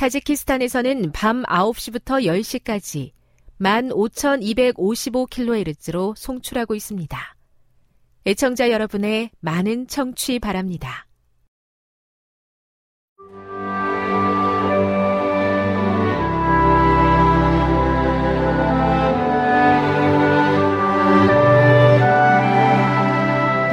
[0.00, 2.24] 타지키스탄에서는 밤 9시부터
[2.64, 3.12] 10시까지
[3.60, 7.36] 15,255kHz로 송출하고 있습니다.
[8.26, 11.06] 애청자 여러분의 많은 청취 바랍니다.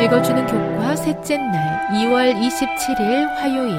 [0.03, 3.77] 읽어주는 교과 셋째 날 2월 27일 화요일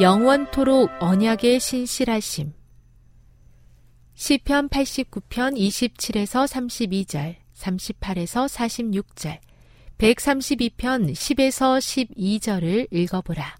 [0.00, 2.54] 영원토록 언약의 신실하심.
[4.14, 9.38] 시편 89편 27에서 32절, 38에서 46절,
[9.98, 11.78] 132편 10에서
[12.16, 13.56] 12절을 읽어보라.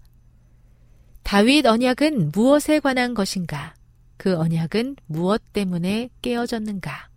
[1.21, 3.75] 다윗 언약은 무엇에 관한 것인가?
[4.17, 7.09] 그 언약은 무엇 때문에 깨어졌는가?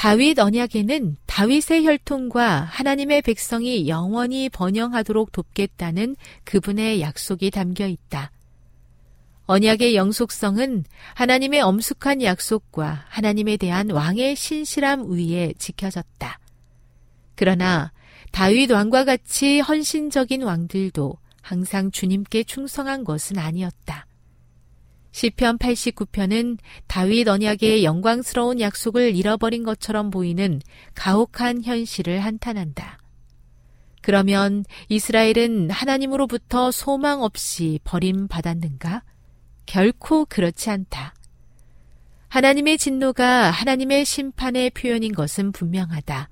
[0.00, 8.30] 다윗 언약에는 다윗의 혈통과 하나님의 백성이 영원히 번영하도록 돕겠다는 그분의 약속이 담겨 있다.
[9.44, 16.38] 언약의 영속성은 하나님의 엄숙한 약속과 하나님에 대한 왕의 신실함 위에 지켜졌다.
[17.34, 17.92] 그러나
[18.32, 21.12] 다윗 왕과 같이 헌신적인 왕들도
[21.42, 24.06] 항상 주님께 충성한 것은 아니었다.
[25.12, 30.60] 시편 89편은 다윗 언약의 영광스러운 약속을 잃어버린 것처럼 보이는
[30.94, 32.98] 가혹한 현실을 한탄한다.
[34.02, 39.02] 그러면 이스라엘은 하나님으로부터 소망 없이 버림받았는가?
[39.66, 41.14] 결코 그렇지 않다.
[42.28, 46.28] 하나님의 진노가 하나님의 심판의 표현인 것은 분명하다.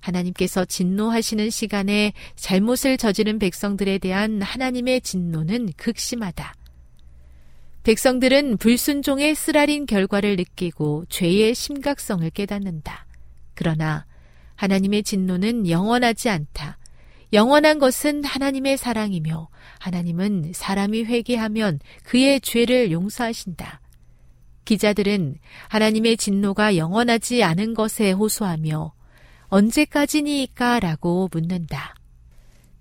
[0.00, 6.54] 하나님께서 진노하시는 시간에 잘못을 저지른 백성들에 대한 하나님의 진노는 극심하다.
[7.84, 13.04] 백성들은 불순종의 쓰라린 결과를 느끼고 죄의 심각성을 깨닫는다.
[13.54, 14.06] 그러나
[14.56, 16.78] 하나님의 진노는 영원하지 않다.
[17.34, 19.48] 영원한 것은 하나님의 사랑이며
[19.80, 23.82] 하나님은 사람이 회개하면 그의 죄를 용서하신다.
[24.64, 25.36] 기자들은
[25.68, 28.94] 하나님의 진노가 영원하지 않은 것에 호소하며
[29.48, 30.80] 언제까지니까?
[30.80, 31.94] 라고 묻는다.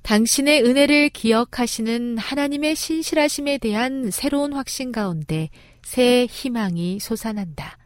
[0.04, 5.50] 당신의 은혜를 기억하시는 하나님의 신실하심에 대한 새로운 확신 가운데
[5.82, 7.78] 새 희망이 솟아난다.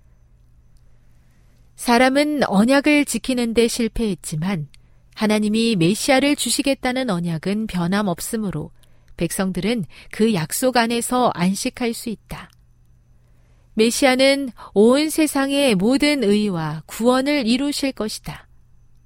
[1.76, 4.68] 사람은 언약을 지키는데 실패했지만
[5.14, 8.72] 하나님이 메시아를 주시겠다는 언약은 변함없으므로
[9.16, 12.50] 백성들은 그 약속 안에서 안식할 수 있다.
[13.76, 18.47] 메시아는 온 세상의 모든 의와 구원을 이루실 것이다.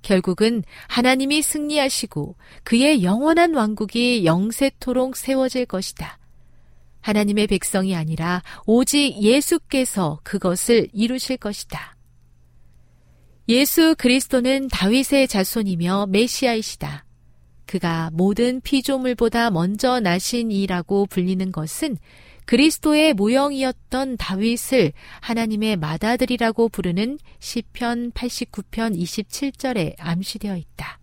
[0.01, 6.17] 결국은 하나님이 승리하시고 그의 영원한 왕국이 영세토록 세워질 것이다.
[7.01, 11.95] 하나님의 백성이 아니라 오직 예수께서 그것을 이루실 것이다.
[13.49, 17.05] 예수 그리스도는 다윗의 자손이며 메시아이시다.
[17.65, 21.97] 그가 모든 피조물보다 먼저 나신 이라고 불리는 것은
[22.45, 24.91] 그리스도의 모형이었던 다윗을
[25.21, 30.99] 하나님의 마다들이라고 부르는 시편 89편 27절에 암시되어 있다.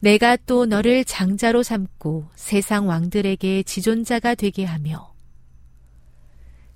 [0.00, 5.14] 내가 또 너를 장자로 삼고 세상 왕들에게 지존자가 되게 하며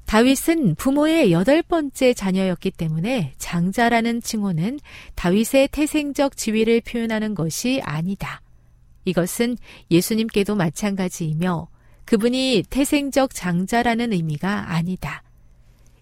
[0.07, 4.81] 다윗은 부모의 여덟 번째 자녀였기 때문에 장자라는 칭호는
[5.15, 8.41] 다윗의 태생적 지위를 표현하는 것이 아니다.
[9.05, 9.59] 이것은
[9.91, 11.69] 예수님께도 마찬가지이며
[12.09, 15.23] 그분이 태생적 장자라는 의미가 아니다.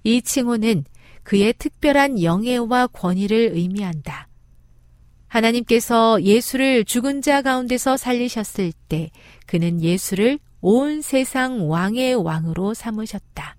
[0.05, 0.85] 이 칭호는
[1.25, 4.29] 그의 특별한 영예와 권위를 의미한다.
[5.26, 9.11] 하나님께서 예수를 죽은 자 가운데서 살리셨을 때
[9.47, 13.56] 그는 예수를 온 세상 왕의 왕으로 삼으셨다.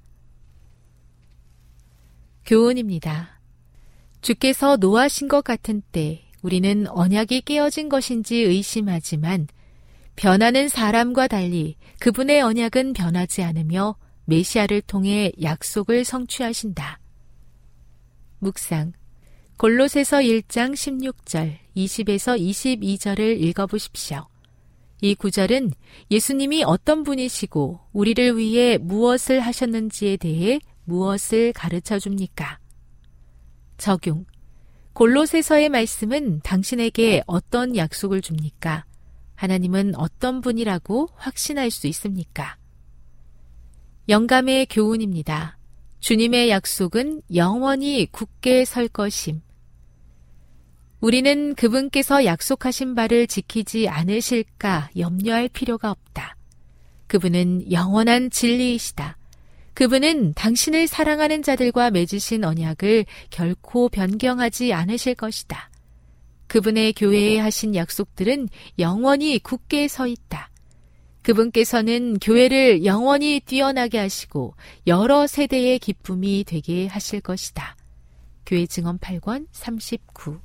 [2.45, 3.41] 교훈입니다.
[4.21, 9.47] 주께서 노하신 것 같은 때 우리는 언약이 깨어진 것인지 의심하지만
[10.17, 16.99] 변하는 사람과 달리 그분의 언약은 변하지 않으며 메시아를 통해 약속을 성취하신다.
[18.39, 18.93] 묵상.
[19.57, 24.25] 골로새서 1장 16절, 20에서 22절을 읽어보십시오.
[25.01, 25.71] 이 구절은
[26.09, 32.57] 예수님이 어떤 분이시고 우리를 위해 무엇을 하셨는지에 대해 무엇을 가르쳐 줍니까?
[33.77, 34.25] 적용.
[34.93, 38.85] 골로새서의 말씀은 당신에게 어떤 약속을 줍니까?
[39.37, 42.57] 하나님은 어떤 분이라고 확신할 수 있습니까?
[44.09, 45.57] 영감의 교훈입니다.
[45.99, 49.41] 주님의 약속은 영원히 굳게 설 것임.
[51.01, 56.35] 우리는 그분께서 약속하신 바를 지키지 않으실까 염려할 필요가 없다.
[57.05, 59.17] 그분은 영원한 진리이시다.
[59.75, 65.69] 그분은 당신을 사랑하는 자들과 맺으신 언약을 결코 변경하지 않으실 것이다.
[66.47, 68.49] 그분의 교회에 하신 약속들은
[68.79, 70.49] 영원히 굳게 서 있다.
[71.21, 74.55] 그분께서는 교회를 영원히 뛰어나게 하시고
[74.87, 77.75] 여러 세대의 기쁨이 되게 하실 것이다.
[78.45, 80.39] 교회 증언 8권 39.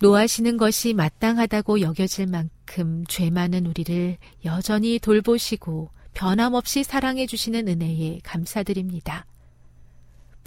[0.00, 4.16] 노하시는 것이 마땅하다고 여겨질 만큼 죄 많은 우리를
[4.46, 9.26] 여전히 돌보시고 변함없이 사랑해 주시는 은혜에 감사드립니다.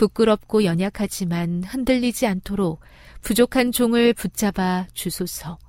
[0.02, 2.80] 부끄럽고 연약하지만 흔들리지 않도록
[3.22, 5.60] 부족한 종을 붙잡아 주소서.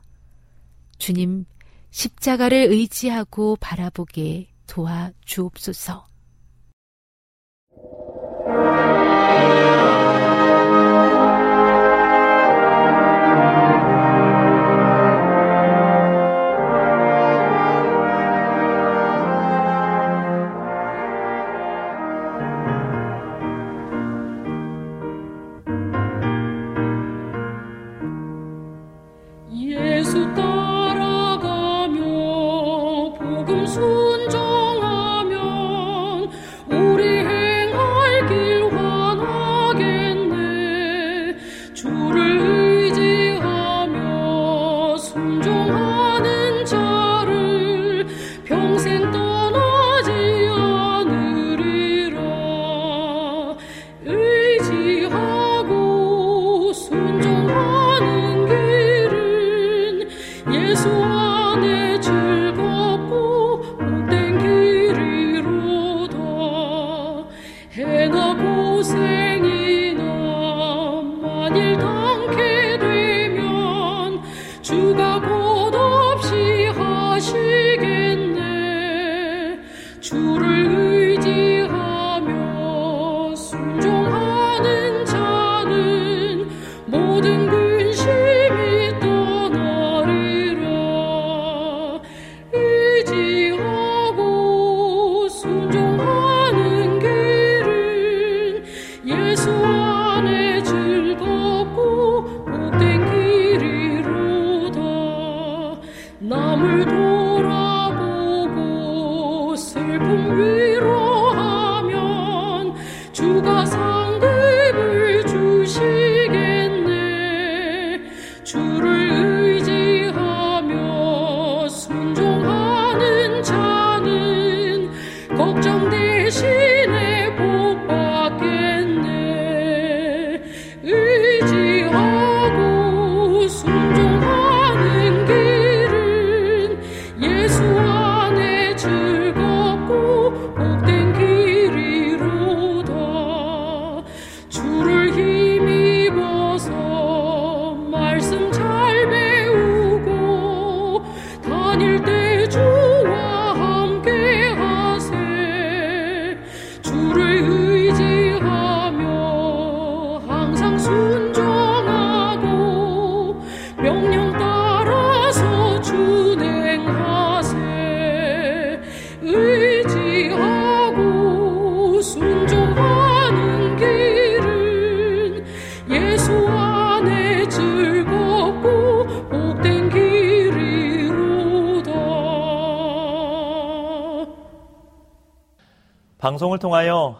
[0.99, 1.45] 주님,
[1.91, 6.07] 십자가를 의지하고 바라보게 도와 주옵소서.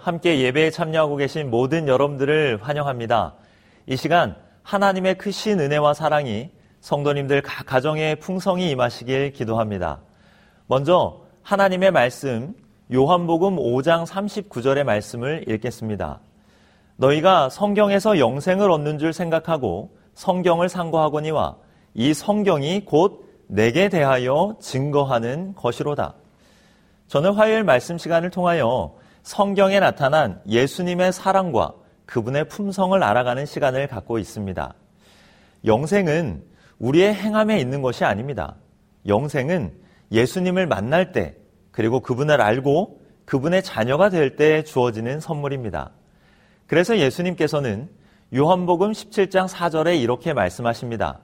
[0.03, 3.35] 함께 예배에 참여하고 계신 모든 여러분들을 환영합니다.
[3.87, 10.01] 이 시간 하나님의 크신 은혜와 사랑이 성도님들 각 가정에 풍성히 임하시길 기도합니다.
[10.67, 12.53] 먼저 하나님의 말씀
[12.93, 16.19] 요한복음 5장 39절의 말씀을 읽겠습니다.
[16.97, 21.59] 너희가 성경에서 영생을 얻는 줄 생각하고 성경을 상고하거니와
[21.95, 26.15] 이 성경이 곧 내게 대하여 증거하는 것이로다.
[27.07, 31.75] 저는 화요일 말씀 시간을 통하여 성경에 나타난 예수님의 사랑과
[32.07, 34.75] 그분의 품성을 알아가는 시간을 갖고 있습니다.
[35.65, 36.43] 영생은
[36.81, 38.57] 우리의 행함에 있는 것이 아닙니다.
[39.07, 39.73] 영생은
[40.11, 41.37] 예수님을 만날 때,
[41.71, 45.93] 그리고 그분을 알고 그분의 자녀가 될 때 주어지는 선물입니다.
[46.67, 47.89] 그래서 예수님께서는
[48.35, 51.21] 요한복음 17장 4절에 이렇게 말씀하십니다.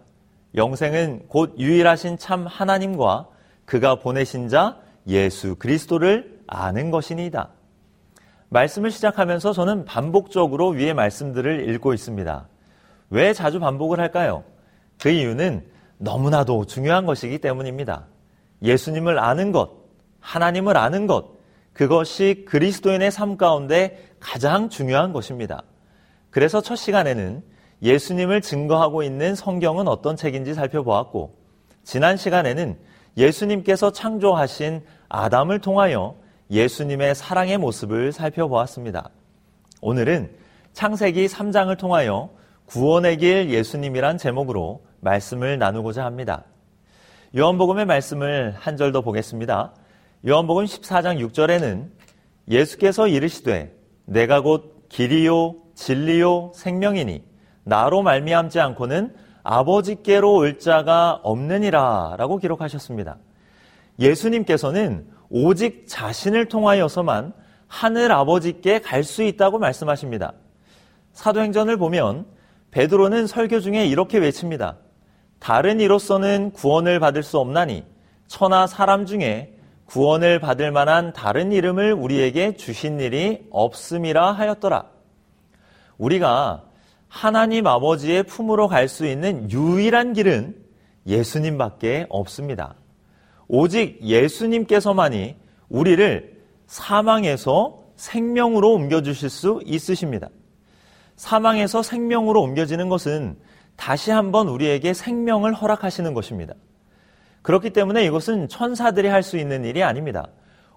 [0.55, 3.29] 영생은 곧 유일하신 참 하나님과
[3.65, 4.79] 그가 보내신 자
[5.09, 7.51] 예수 그리스도를 아는 것이니이다.
[8.51, 12.49] 말씀을 시작하면서 저는 반복적으로 위의 말씀들을 읽고 있습니다.
[13.11, 14.45] 왜 자주 반복을 할까요?
[15.01, 15.65] 그 이유는
[15.99, 18.07] 너무나도 중요한 것이기 때문입니다.
[18.63, 19.71] 예수님을 아는 것,
[20.21, 21.39] 하나님을 아는 것,
[21.73, 25.63] 그것이 그리스도인의 삶 가운데 가장 중요한 것입니다.
[26.31, 27.43] 그래서 첫 시간에는
[27.83, 31.37] 예수님을 증거하고 있는 성경은 어떤 책인지 살펴보았고,
[31.85, 32.79] 지난 시간에는
[33.17, 36.17] 예수님께서 창조하신 아담을 통하여
[36.51, 39.11] 예수님의 사랑의 모습을 살펴보았습니다.
[39.83, 40.35] 오늘은
[40.73, 42.31] 창세기 3장을 통하여
[42.67, 46.45] 구원의 길 예수님이란 제목으로 말씀을 나누고자 합니다.
[47.37, 49.75] 요한복음의 말씀을 한 절 더 보겠습니다.
[50.27, 51.91] 요한복음 14장 6절에는
[52.51, 53.75] 예수께서 이르시되
[54.07, 57.23] 내가 곧 길이요 진리요 생명이니
[57.65, 63.19] 나로 말미암지 않고는 아버지께로 올 자가 없느니라라고 기록하셨습니다.
[63.99, 67.33] 예수님께서는 오직 자신을 통하여서만
[67.67, 70.33] 하늘 아버지께 갈 수 있다고 말씀하십니다.
[71.13, 72.27] 사도행전을 보면
[72.71, 74.77] 베드로는 설교 중에 이렇게 외칩니다.
[75.39, 77.85] 다른 이로서는 구원을 받을 수 없나니
[78.27, 79.55] 천하 사람 중에
[79.85, 84.85] 구원을 받을 만한 다른 이름을 우리에게 주신 일이 없음이라 하였더라.
[85.97, 86.65] 우리가
[87.09, 90.57] 하나님 아버지의 품으로 갈 수 있는 유일한 길은
[91.07, 92.75] 예수님밖에 없습니다.
[93.49, 95.37] 오직 예수님께서만이
[95.71, 100.29] 우리를 사망에서 생명으로 옮겨주실 수 있으십니다.
[101.17, 103.37] 사망에서 생명으로 옮겨지는 것은
[103.75, 106.55] 다시 한번 우리에게 생명을 허락하시는 것입니다.
[107.41, 110.29] 그렇기 때문에 이것은 천사들이 할 수 있는 일이 아닙니다.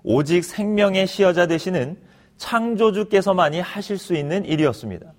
[0.03, 1.97] 오직 생명의 시여자 되시는
[2.37, 5.13] 창조주께서만이 하실 수 있는 일이었습니다.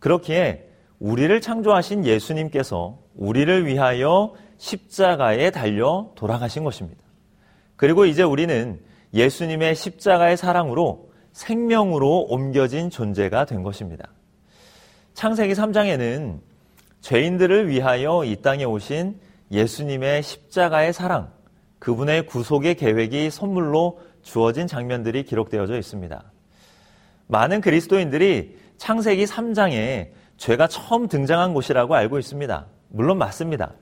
[0.00, 7.00] 그렇기에 우리를 창조하신 예수님께서 우리를 위하여 십자가에 달려 돌아가신 것입니다.
[7.76, 8.80] 그리고 이제 우리는
[9.14, 14.04] 예수님의 십자가의 사랑으로 생명으로 옮겨진 존재가 된 것입니다.
[15.14, 16.40] 창세기 3장에는
[17.00, 19.18] 죄인들을 위하여 이 땅에 오신
[19.50, 21.30] 예수님의 십자가의 사랑,
[21.78, 26.22] 그분의 구속의 계획이 선물로 주어진 장면들이 기록되어져 있습니다.
[27.26, 32.66] 많은 그리스도인들이 창세기 3장에 죄가 처음 등장한 곳이라고 알고 있습니다.
[32.88, 33.74] 물론 맞습니다.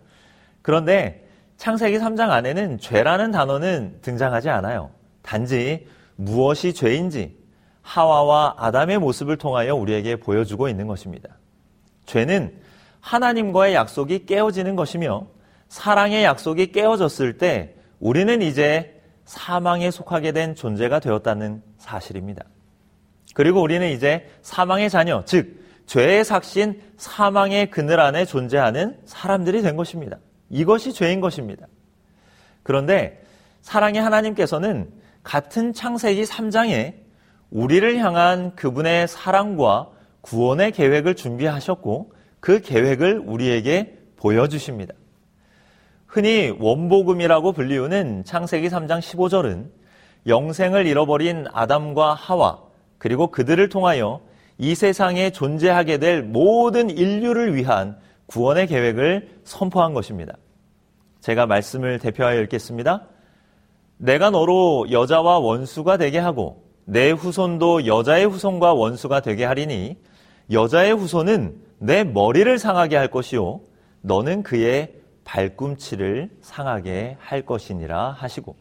[0.62, 1.26] 그런데
[1.56, 4.90] 창세기 3장 안에는 죄라는 단어는 등장하지 않아요.
[5.22, 5.86] 단지
[6.16, 7.36] 무엇이 죄인지
[7.82, 11.28] 하와와 아담의 모습을 통하여 우리에게 보여주고 있는 것입니다.
[12.06, 12.58] 죄는
[13.00, 15.26] 하나님과의 약속이 깨어지는 것이며
[15.68, 22.44] 사랑의 약속이 깨어졌을 때 우리는 이제 사망에 속하게 된 존재가 되었다는 사실입니다.
[23.34, 30.18] 그리고 우리는 이제 사망의 자녀, 즉, 죄의 삭신 사망의 그늘 안에 존재하는 사람들이 된 것입니다.
[30.50, 31.66] 이것이 죄인 것입니다.
[32.62, 33.22] 그런데
[33.62, 34.90] 사랑의 하나님께서는
[35.22, 36.94] 같은 창세기 3장에
[37.50, 39.88] 우리를 향한 그분의 사랑과
[40.20, 44.94] 구원의 계획을 준비하셨고 그 계획을 우리에게 보여주십니다.
[46.06, 49.70] 흔히 원복음이라고 불리우는 창세기 3장 15절은
[50.26, 52.60] 영생을 잃어버린 아담과 하와
[52.98, 54.20] 그리고 그들을 통하여
[54.58, 57.96] 이 세상에 존재하게 될 모든 인류를 위한
[58.30, 60.34] 구원의 계획을 선포한 것입니다.
[61.20, 63.06] 제가 말씀을 대표하여 읽겠습니다.
[63.98, 69.96] 내가 너로 여자와 원수가 되게 하고 내 후손도 여자의 후손과 원수가 되게 하리니
[70.52, 73.60] 여자의 후손은 내 머리를 상하게 할 것이요
[74.00, 74.92] 너는 그의
[75.24, 78.54] 발꿈치를 상하게 할 것이니라 하시고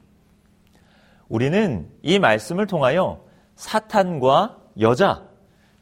[1.29, 3.21] 우리는 이 말씀을 통하여
[3.55, 5.23] 사탄과 여자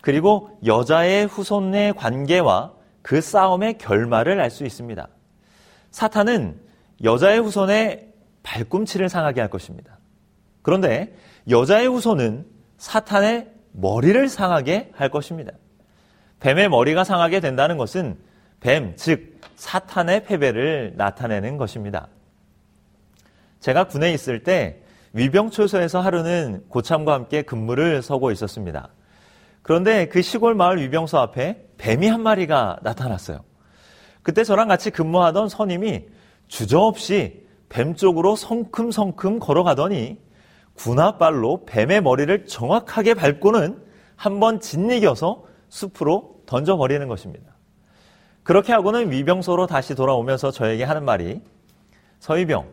[0.02, 2.77] 그리고 여자의 후손의 관계와
[3.08, 5.08] 그 싸움의 결말을 알 수 있습니다.
[5.92, 6.60] 사탄은
[7.06, 8.10] 여자의 후손의
[8.44, 9.98] 발꿈치를 상하게 할 것입니다.
[10.62, 11.16] 그런데
[11.50, 12.46] 여자의 후손은
[12.78, 15.52] 사탄의 머리를 상하게 할 것입니다.
[16.42, 18.18] 뱀의 머리가 상하게 된다는 것은
[18.60, 22.08] 뱀, 즉 사탄의 패배를 나타내는 것입니다.
[23.62, 24.82] 제가 군에 있을 때
[25.14, 28.90] 위병초소에서 하루는 고참과 함께 근무를 서고 있었습니다.
[29.62, 33.42] 그런데 그 시골 마을 위병소 앞에 뱀이 한 마리가 나타났어요.
[34.24, 36.06] 그때 저랑 같이 근무하던 선임이
[36.48, 40.20] 주저없이 뱀 쪽으로 성큼성큼 걸어가더니
[40.76, 47.54] 군화발로 뱀의 머리를 정확하게 밟고는 한 번 짓이겨서 숲으로 던져버리는 것입니다.
[48.44, 51.40] 그렇게 하고는 위병소로 다시 돌아오면서 저에게 하는 말이
[52.20, 52.68] 서희병,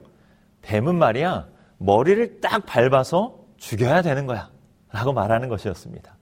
[0.62, 1.46] 뱀은 말이야
[1.78, 4.48] 머리를 딱 밟아서 죽여야 되는 거야
[4.90, 6.16] 라고 말하는 것이었습니다.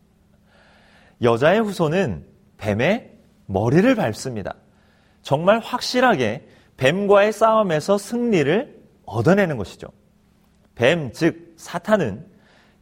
[1.22, 2.26] 여자의 후손은
[2.62, 3.10] 뱀의
[3.46, 4.54] 머리를 밟습니다.
[5.20, 9.88] 정말 확실하게 뱀과의 싸움에서 승리를 얻어내는 것이죠.
[10.76, 12.24] 뱀, 즉, 사탄은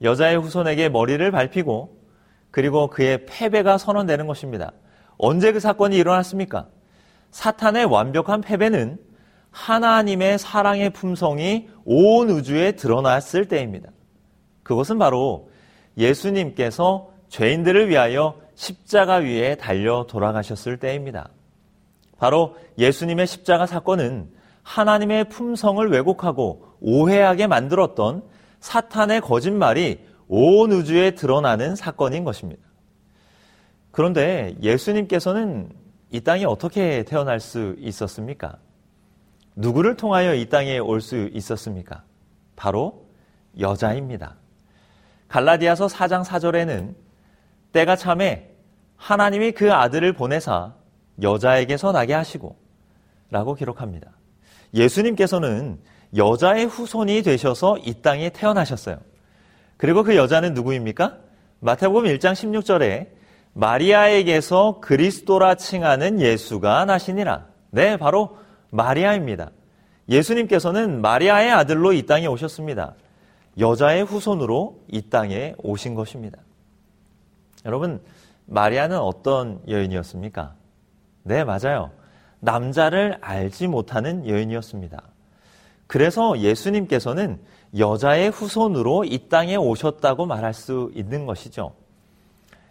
[0.03, 1.97] 여자의 후손에게 머리를 밟히고
[2.51, 4.73] 그리고 그의 패배가 선언되는 것입니다.
[5.17, 6.69] 언제 그 사건이 일어났습니까?
[7.31, 8.99] 사탄의 완벽한 패배는
[9.51, 13.91] 하나님의 사랑의 품성이 온 우주에 드러났을 때입니다.
[14.63, 15.49] 그것은 바로
[15.97, 21.29] 예수님께서 죄인들을 위하여 십자가 위에 달려 돌아가셨을 때입니다.
[22.19, 24.29] 바로 예수님의 십자가 사건은
[24.63, 28.23] 하나님의 품성을 왜곡하고 오해하게 만들었던
[28.59, 32.61] 사탄의 거짓말이 온 우주에 드러나는 사건인 것입니다.
[33.91, 35.71] 그런데 예수님께서는
[36.11, 38.57] 이 땅에 어떻게 태어날 수 있었습니까?
[39.83, 42.03] 누구를 통하여 이 땅에 올 수 있었습니까?
[42.57, 43.07] 바로
[43.59, 44.35] 여자입니다.
[45.29, 46.95] 갈라디아서 4장 4절에는
[47.73, 48.51] 때가 참에
[48.97, 50.73] 하나님이 그 아들을 보내사
[51.23, 52.57] 여자에게서 나게 하시고
[53.31, 54.09] 라고 기록합니다.
[54.75, 55.79] 예수님께서는
[56.17, 58.99] 여자의 후손이 되셔서 이 땅에 태어나셨어요.
[59.77, 61.17] 그리고 그 여자는 누구입니까?
[61.61, 63.09] 마태복음 1장 16절에
[63.53, 67.47] 마리아에게서 그리스도라 칭하는 예수가 나시니라.
[67.71, 68.37] 네, 바로
[68.71, 69.51] 마리아입니다.
[70.09, 72.95] 예수님께서는 마리아의 아들로 이 땅에 오셨습니다.
[73.59, 76.39] 여자의 후손으로 이 땅에 오신 것입니다.
[77.67, 78.01] 여러분,
[78.47, 80.55] 마리아는 어떤 여인이었습니까?
[81.25, 81.91] 네, 맞아요.
[82.41, 85.03] 남자를 알지 못하는 여인이었습니다.
[85.87, 87.39] 그래서 예수님께서는
[87.79, 91.75] 여자의 후손으로 이 땅에 오셨다고 말할 수 있는 것이죠.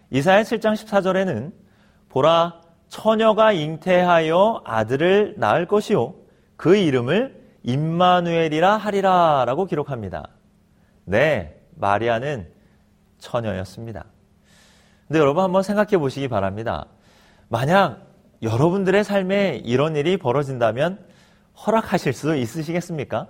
[0.10, 1.54] 이사야 7장 14절에는
[2.10, 6.16] 보라 처녀가 잉태하여 아들을 낳을 것이요
[6.58, 10.30] 그 이름을 임마누엘이라 하리라라고 기록합니다.
[11.06, 12.50] 네, 마리아는
[13.20, 14.06] 처녀였습니다.
[15.10, 16.86] 근데 여러분 한번 생각해 보시기 바랍니다.
[17.48, 18.06] 만약
[18.44, 21.04] 여러분들의 삶에 이런 일이 벌어진다면
[21.66, 23.28] 허락하실 수 있으시겠습니까?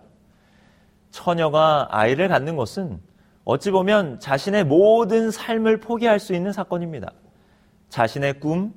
[1.10, 3.00] 처녀가 아이를 갖는 것은
[3.46, 7.14] 어찌 보면 자신의 모든 삶을 포기할 수 있는 사건입니다.
[7.88, 8.74] 자신의 꿈,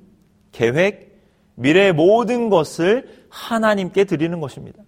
[0.53, 1.21] 계획,
[1.55, 4.81] 미래의 모든 것을 하나님께 드리는 것입니다.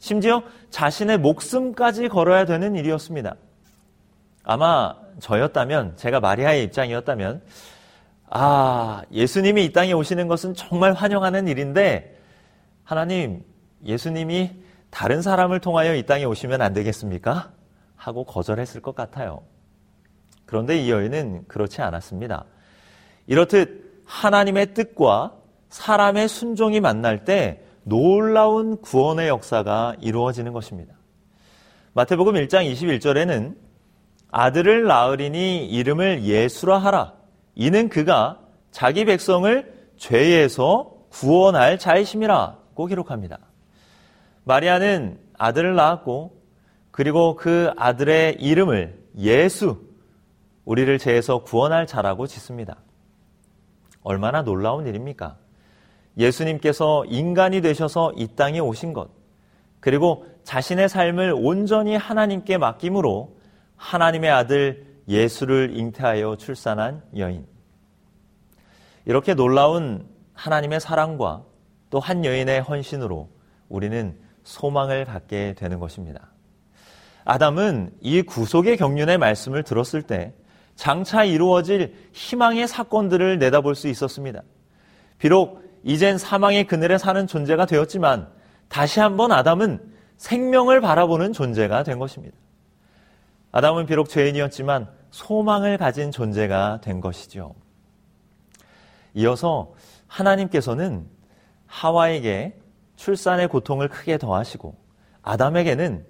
[0.00, 3.36] 심지어 자신의 목숨까지 걸어야 되는 일이었습니다.
[4.42, 7.42] 아마 저였다면, 제가 마리아의 입장이었다면,
[8.30, 12.18] 아, 예수님이 이 땅에 오시는 것은 정말 환영하는 일인데,
[12.82, 13.42] 하나님,
[13.84, 14.50] 예수님이
[14.90, 17.50] 다른 사람을 통하여 이 땅에 오시면 안 되겠습니까?
[17.96, 19.42] 하고 거절했을 것 같아요.
[20.46, 22.44] 그런데 이 여인은 그렇지 않았습니다.
[23.26, 25.32] 이렇듯 하나님의 뜻과
[25.70, 30.94] 사람의 순종이 만날 때 놀라운 구원의 역사가 이루어지는 것입니다.
[31.94, 33.63] 마태복음 1장 21절에는
[34.36, 37.12] 아들을 낳으리니 이름을 예수라 하라.
[37.54, 38.40] 이는 그가
[38.72, 43.38] 자기 백성을 죄에서 구원할 자이심이라고 기록합니다.
[44.42, 46.32] 마리아는 아들을 낳았고
[46.90, 49.78] 그리고 그 아들의 이름을 예수,
[50.64, 52.78] 우리를 죄에서 구원할 자라고 짓습니다.
[54.02, 55.36] 얼마나 놀라운 일입니까?
[56.18, 59.10] 예수님께서 인간이 되셔서 이 땅에 오신 것,
[59.78, 63.43] 그리고 자신의 삶을 온전히 하나님께 맡김으로
[63.76, 67.46] 하나님의 아들 예수를 잉태하여 출산한 여인.
[69.04, 71.42] 이렇게 놀라운 하나님의 사랑과
[71.90, 73.28] 또 한 여인의 헌신으로
[73.68, 76.32] 우리는 소망을 갖게 되는 것입니다.
[77.24, 80.34] 아담은 이 구속의 경륜의 말씀을 들었을 때
[80.74, 84.42] 장차 이루어질 희망의 사건들을 내다볼 수 있었습니다.
[85.18, 88.26] 비록 이젠 사망의 그늘에 사는 존재가 되었지만
[88.68, 89.78] 다시 한번 아담은
[90.16, 92.36] 생명을 바라보는 존재가 된 것입니다.
[93.56, 97.54] 아담은 비록 죄인이었지만 소망을 가진 존재가 된 것이죠.
[99.14, 99.74] 이어서
[100.08, 101.06] 하나님께서는
[101.64, 102.58] 하와에게
[102.96, 104.74] 출산의 고통을 크게 더하시고
[105.22, 106.04] 아담에게는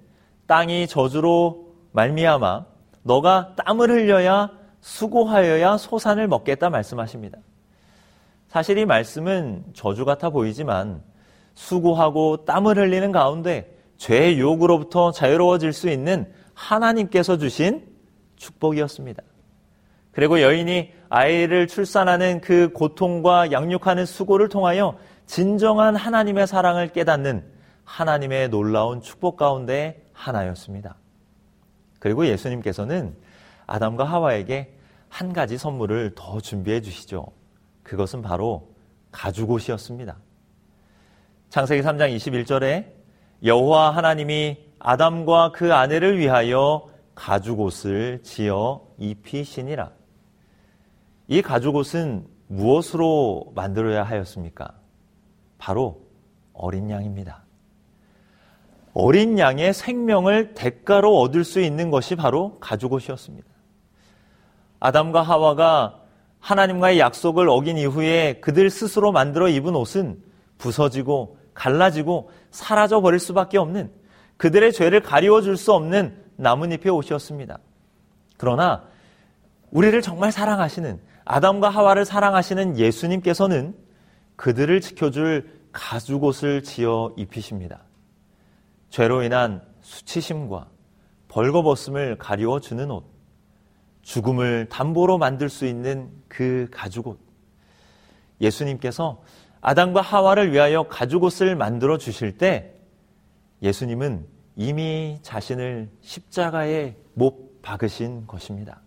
[0.46, 2.64] 땅이 저주로 말미암아
[3.02, 4.48] 너가 땀을 흘려야
[4.80, 7.36] 수고하여야 소산을 먹겠다 말씀하십니다.
[8.48, 11.02] 사실 이 말씀은 저주 같아 보이지만
[11.52, 17.86] 수고하고 땀을 흘리는 가운데 죄의 유혹으로부터 자유로워질 수 있는 하나님께서 주신
[18.36, 19.22] 축복이었습니다.
[20.12, 27.44] 그리고 여인이 아이를 출산하는 그 고통과 양육하는 수고를 통하여 진정한 하나님의 사랑을 깨닫는
[27.84, 30.96] 하나님의 놀라운 축복 가운데 하나였습니다.
[31.98, 33.16] 그리고 예수님께서는
[33.66, 37.26] 아담과 하와에게 한 가지 선물을 더 준비해 주시죠.
[37.82, 38.70] 그것은 바로
[39.12, 40.16] 가죽옷이었습니다.
[41.48, 42.86] 창세기 3장 21절에
[43.44, 49.90] 여호와 하나님이 아담과 그 아내를 위하여 가죽옷을 지어 입히시니라.
[51.26, 54.70] 이 가죽옷은 무엇으로 만들어야 하였습니까?
[55.56, 56.02] 바로
[56.52, 57.44] 어린 양입니다.
[58.92, 63.48] 어린 양의 생명을 대가로 얻을 수 있는 것이 바로 가죽옷이었습니다.
[64.80, 66.02] 아담과 하와가
[66.40, 70.22] 하나님과의 약속을 어긴 이후에 그들 스스로 만들어 입은 옷은
[70.58, 73.90] 부서지고 갈라지고 사라져 버릴 수밖에 없는
[74.36, 77.58] 그들의 죄를 가리워 줄수 없는 나뭇잎에오셨습니다
[78.36, 78.84] 그러나
[79.70, 83.74] 우리를 정말 사랑하시는 아담과 하와를 사랑하시는 예수님께서는
[84.36, 87.80] 그들을 지켜줄 가죽옷을 지어 입히십니다.
[88.90, 90.68] 죄로 인한 수치심과
[91.28, 93.04] 벌거벗음을 가리워 주는 옷,
[94.02, 97.18] 죽음을 담보로 만들 수 있는 그 가죽옷.
[98.40, 99.22] 예수님께서
[99.60, 102.73] 아담과 하와를 위하여 가죽옷을 만들어 주실 때
[103.64, 108.82] 예수님은 이미 자신을 십자가에 못 박으신 것입니다.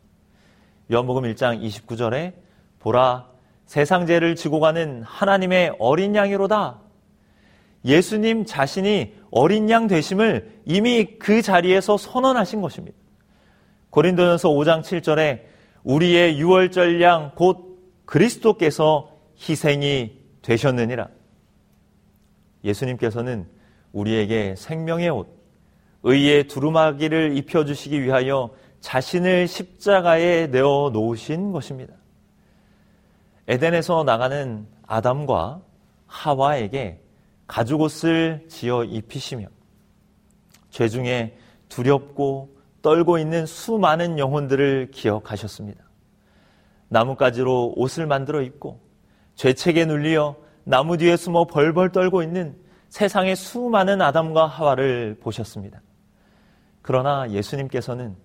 [0.93, 2.35] 요한복음 1장 29절에
[2.79, 3.27] 보라
[3.65, 6.81] 세상 죄를 지고 가는 하나님의 어린 양이로다.
[7.83, 12.95] 예수님 자신이 어린 양 되심을 이미 그 자리에서 선언하신 것입니다.
[13.89, 15.41] 고린도전서 5장 7절에
[15.83, 17.65] 우리의 유월절 양 곧
[18.05, 21.09] 그리스도께서 희생이 되셨느니라.
[22.63, 23.56] 예수님께서는
[23.93, 25.27] 우리에게 생명의 옷,
[26.03, 31.93] 의의 두루마기를 입혀주시기 위하여 자신을 십자가에 내어 놓으신 것입니다.
[33.47, 35.61] 에덴에서 나가는 아담과
[36.05, 37.01] 하와에게
[37.47, 39.47] 가죽옷을 지어 입히시며
[40.69, 41.37] 죄 중에
[41.69, 42.49] 두렵고
[42.81, 45.83] 떨고 있는 수많은 영혼들을 기억하셨습니다.
[46.89, 48.79] 나뭇가지로 옷을 만들어 입고
[49.35, 52.55] 죄책에 눌리어 나무 뒤에 숨어 벌벌 떨고 있는
[52.89, 55.81] 세상의 수많은 아담과 하와를 보셨습니다.
[56.81, 58.15] 그러나 예수님께서는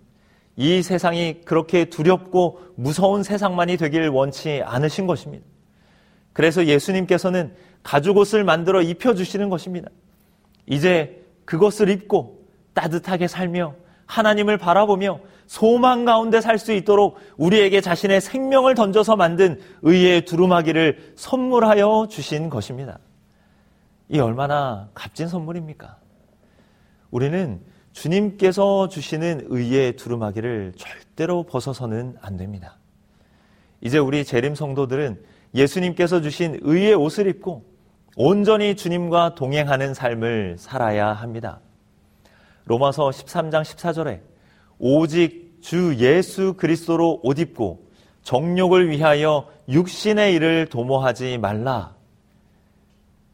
[0.56, 5.44] 이 세상이 그렇게 두렵고 무서운 세상만이 되길 원치 않으신 것입니다.
[6.32, 9.88] 그래서 예수님께서는 가죽 옷을 만들어 입혀주시는 것입니다.
[10.66, 12.42] 이제 그것을 입고
[12.74, 13.74] 따뜻하게 살며
[14.06, 22.06] 하나님을 바라보며 소망 가운데 살 수 있도록 우리에게 자신의 생명을 던져서 만든 의의 두루마기를 선물하여
[22.08, 22.98] 주신 것입니다.
[24.08, 25.96] 이 얼마나 값진 선물입니까?
[27.10, 27.60] 우리는
[27.92, 32.78] 주님께서 주시는 의의 두루마기를 절대로 벗어서는 안 됩니다.
[33.80, 35.22] 이제 우리 재림 성도들은
[35.54, 37.64] 예수님께서 주신 의의 옷을 입고
[38.16, 41.60] 온전히 주님과 동행하는 삶을 살아야 합니다.
[42.64, 44.20] 로마서 13장 14절에
[44.78, 47.88] 오직 주 예수 그리스도로 옷 입고
[48.22, 51.94] 정욕을 위하여 육신의 일을 도모하지 말라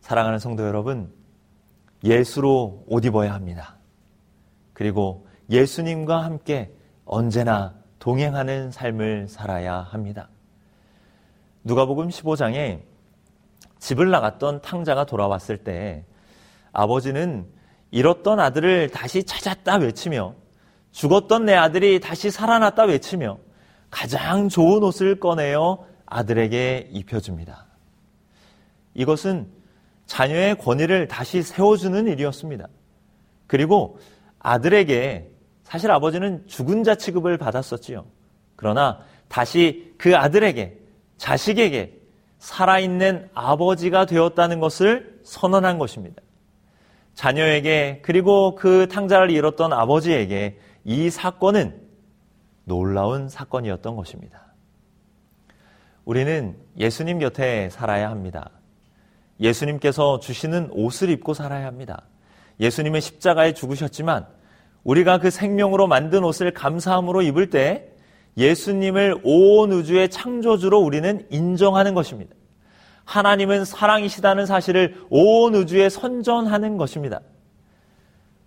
[0.08, 1.12] 사랑하는 성도 여러분,
[2.02, 3.76] 예수로 옷 입어야 합니다.
[4.72, 6.72] 그리고 예수님과 함께
[7.04, 10.30] 언제나 동행하는 삶을 살아야 합니다.
[11.62, 12.80] 누가복음 15장에
[13.80, 16.04] 집을 나갔던 탕자가 돌아왔을 때
[16.72, 17.44] 아버지는
[17.90, 20.32] 잃었던 아들을 다시 찾았다 외치며
[20.90, 23.36] 죽었던 내 아들이 다시 살아났다 외치며
[23.90, 27.66] 가장 좋은 옷을 꺼내어 아들에게 입혀줍니다.
[28.94, 29.57] 이것은
[30.08, 32.66] 자녀의 권위를 다시 세워주는 일이었습니다.
[33.46, 33.98] 그리고
[34.40, 35.30] 아들에게
[35.62, 38.06] 사실 아버지는 죽은 자 취급을 받았었지요.
[38.56, 40.80] 그러나 다시 그 아들에게
[41.18, 42.00] 자식에게
[42.38, 46.22] 살아있는 아버지가 되었다는 것을 선언한 것입니다.
[47.14, 51.78] 자녀에게 그리고 그 탕자를 잃었던 아버지에게 이 사건은
[52.64, 54.46] 놀라운 사건이었던 것입니다.
[56.06, 58.50] 우리는 예수님 곁에 살아야 합니다.
[59.40, 62.02] 예수님께서 주시는 옷을 입고 살아야 합니다.
[62.60, 64.26] 예수님의 십자가에 죽으셨지만
[64.84, 67.88] 우리가 그 생명으로 만든 옷을 감사함으로 입을 때
[68.36, 72.34] 예수님을 온 우주의 창조주로 우리는 인정하는 것입니다.
[73.04, 77.20] 하나님은 사랑이시다는 사실을 온 우주에 선전하는 것입니다.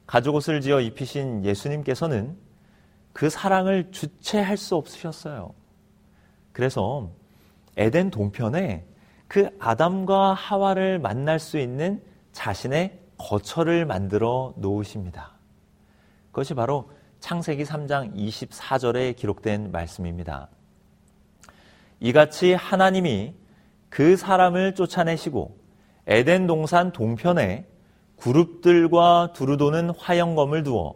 [0.07, 2.35] 가죽 옷을 지어 입히신 예수님께서는
[3.13, 5.53] 그 사랑을 주체할 수 없으셨어요.
[6.51, 7.11] 그래서
[7.77, 8.85] 에덴 동편에
[9.31, 12.01] 그 아담과 하와를 만날 수 있는
[12.33, 15.35] 자신의 거처를 만들어 놓으십니다.
[16.33, 16.91] 그것이 바로
[17.21, 20.49] 창세기 3장 24절에 기록된 말씀입니다.
[22.01, 23.33] 이같이 하나님이
[23.87, 25.55] 그 사람을 쫓아내시고
[26.07, 27.65] 에덴 동산 동편에
[28.17, 30.93] 그룹들과 두루도는 화영검을 두어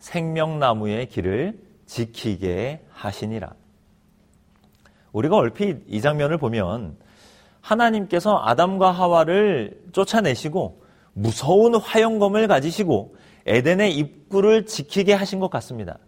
[0.00, 3.54] 생명나무의 길을 지키게 하시니라.
[5.12, 7.05] 우리가 얼핏 이 장면을 보면
[7.66, 10.82] 하나님께서 아담과 하와를 쫓아내시고
[11.14, 15.98] 무서운 화염검을 가지시고 에덴의 입구를 지키게 하신 것 같습니다.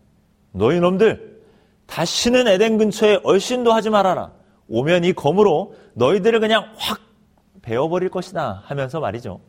[0.53, 1.41] 너희 놈들
[1.87, 4.33] 다시는 에덴 근처에 얼씬도 하지 말아라.
[4.69, 7.01] 오면 이 검으로 너희들을 그냥 확
[7.63, 9.41] 베어버릴 것이다 하면서 말이죠.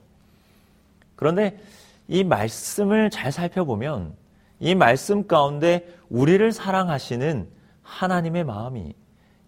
[1.15, 1.59] 그런데
[2.07, 4.15] 이 말씀을 잘 살펴보면
[4.59, 7.47] 이 말씀 가운데 우리를 사랑하시는
[7.83, 8.95] 하나님의 마음이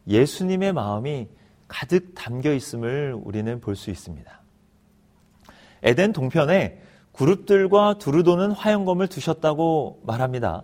[0.07, 1.27] 예수님의 마음이
[1.71, 4.31] 가득 담겨 있음을 우리는 볼 수 있습니다.
[5.83, 6.81] 에덴 동편에
[7.13, 10.63] 그룹들과 두루 도는 화영검을 두셨다고 말합니다.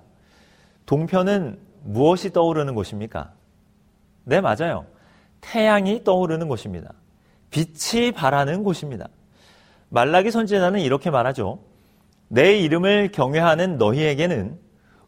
[0.86, 3.32] 동편은 무엇이 떠오르는 곳입니까?
[4.26, 4.86] 네, 맞아요.
[5.42, 6.92] 태양이 떠오르는 곳입니다.
[7.52, 9.08] 빛이 바라는 곳입니다.
[9.90, 11.60] 말라기 선지자는 이렇게 말하죠.
[12.28, 14.60] 내 이름을 경외하는 너희에게는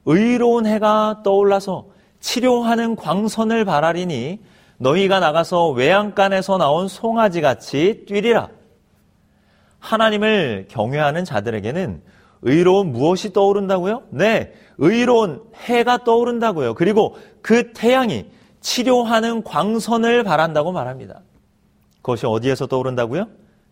[0.06, 1.88] 의로운 해가 떠올라서
[2.22, 4.40] 치료하는 광선을 바라리니
[4.80, 8.48] 너희가 나가서 외양간에서 나온 송아지 같이 뛰리라.
[9.80, 12.02] 하나님을 경외하는 자들에게는
[12.42, 14.04] 의로운 무엇이 떠오른다고요?
[14.12, 16.74] 네, 의로운 해가 떠오른다고요.
[16.76, 18.26] 그리고 그 태양이
[18.62, 21.22] 치료하는 광선을 바란다고 말합니다.
[21.98, 23.26] 그것이 어디에서 떠오른다고요?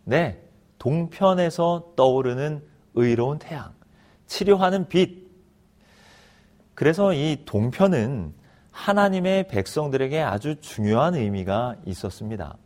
[0.04, 0.40] 네,
[0.78, 2.62] 동편에서 떠오르는
[2.94, 3.70] 의로운 태양,
[4.26, 5.26] 치료하는 빛.
[6.74, 8.32] 그래서 이 동편은
[8.78, 12.56] 하나님의 백성들에게 아주 중요한 의미가 있었습니다.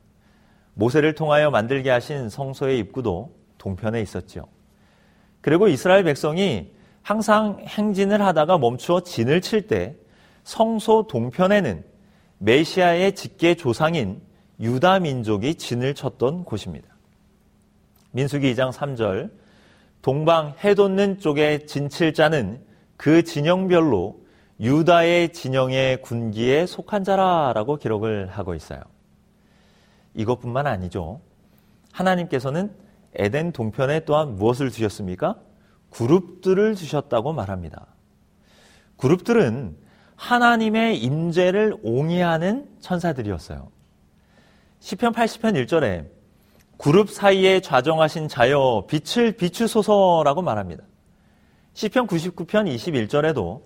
[0.75, 4.45] 모세를 통하여 만들게 하신 성소의 입구도 동편에 있었지요.
[5.41, 6.71] 그리고 이스라엘 백성이
[7.01, 9.97] 항상 행진을 하다가 멈추어 진을 칠 때
[10.45, 11.83] 성소 동편에는
[12.39, 14.21] 메시아의 직계 조상인
[14.61, 16.89] 유다 민족이 진을 쳤던 곳입니다.
[18.13, 19.31] 민수기 2장 3절
[20.03, 22.61] 동방 해돋는 쪽의 진칠자는
[22.97, 24.22] 그 진영별로
[24.63, 28.79] 유다의 진영의 군기에 속한 자라라고 기록을 하고 있어요.
[30.15, 31.21] 이것뿐만 아니죠.
[31.93, 32.73] 하나님께서는
[33.17, 35.35] 에덴 동편에 또한 무엇을 주셨습니까?
[35.91, 37.87] 그룹들을 주셨다고 말합니다.
[38.99, 39.77] 그룹들은
[40.15, 43.69] 하나님의 임재를 옹이하는 천사들이었어요.
[44.79, 46.07] 시편 80편 1절에
[46.79, 50.85] 그룹 사이에 좌정하신 자여 빛을 비추소서라고 말합니다.
[51.73, 53.63] 시편 99편 21절에도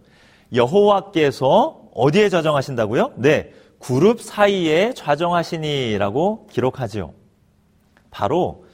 [0.55, 3.13] 여호와께서 어디에 좌정하신다고요?
[3.17, 7.13] 네, 그룹 사이에 좌정하시니라고 기록하지요.
[8.11, 8.65] 바로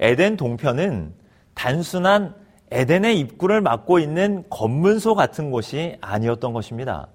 [0.00, 1.14] 에덴 동편은
[1.54, 2.34] 단순한
[2.70, 7.08] 에덴의 입구를 막고 있는 검문소 같은 곳이 아니었던 것입니다.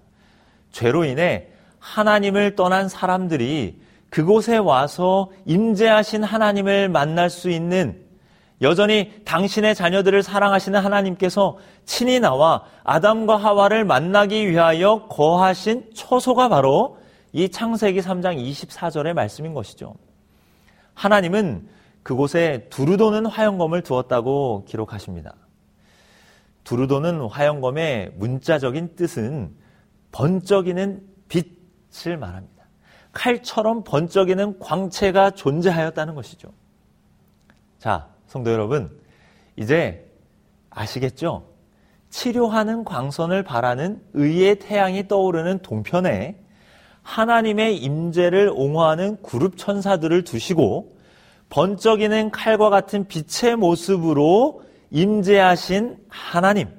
[0.72, 1.48] 죄로 인해
[1.80, 8.03] 하나님을 떠난 사람들이 그곳에 와서 임재하신 하나님을 만날 수 있는
[8.64, 16.98] 여전히 당신의 자녀들을 사랑하시는 하나님께서 친히 나와 아담과 하와를 만나기 위하여 거하신 처소가 바로
[17.34, 19.96] 이 창세기 3장 24절의 말씀인 것이죠.
[20.94, 21.68] 하나님은
[22.04, 25.36] 그곳에 두루도는 화영검을 두었다고 기록하십니다.
[26.64, 29.54] 두루도는 화영검의 문자적인 뜻은
[30.14, 32.64] 번쩍이는 빛을 말합니다.
[33.12, 36.50] 칼처럼 번쩍이는 광채가 존재하였다는 것이죠.
[37.80, 38.90] 자, 성도 여러분,
[39.58, 40.10] 이제
[40.72, 41.44] 아시겠죠?
[42.10, 46.42] 치료하는 광선을 바라는 의의 태양이 떠오르는 동편에
[47.04, 50.98] 하나님의 임재를 옹호하는 그룹 천사들을 두시고
[51.52, 56.70] 번쩍이는 칼과 같은 빛의 모습으로 임재하신 하나님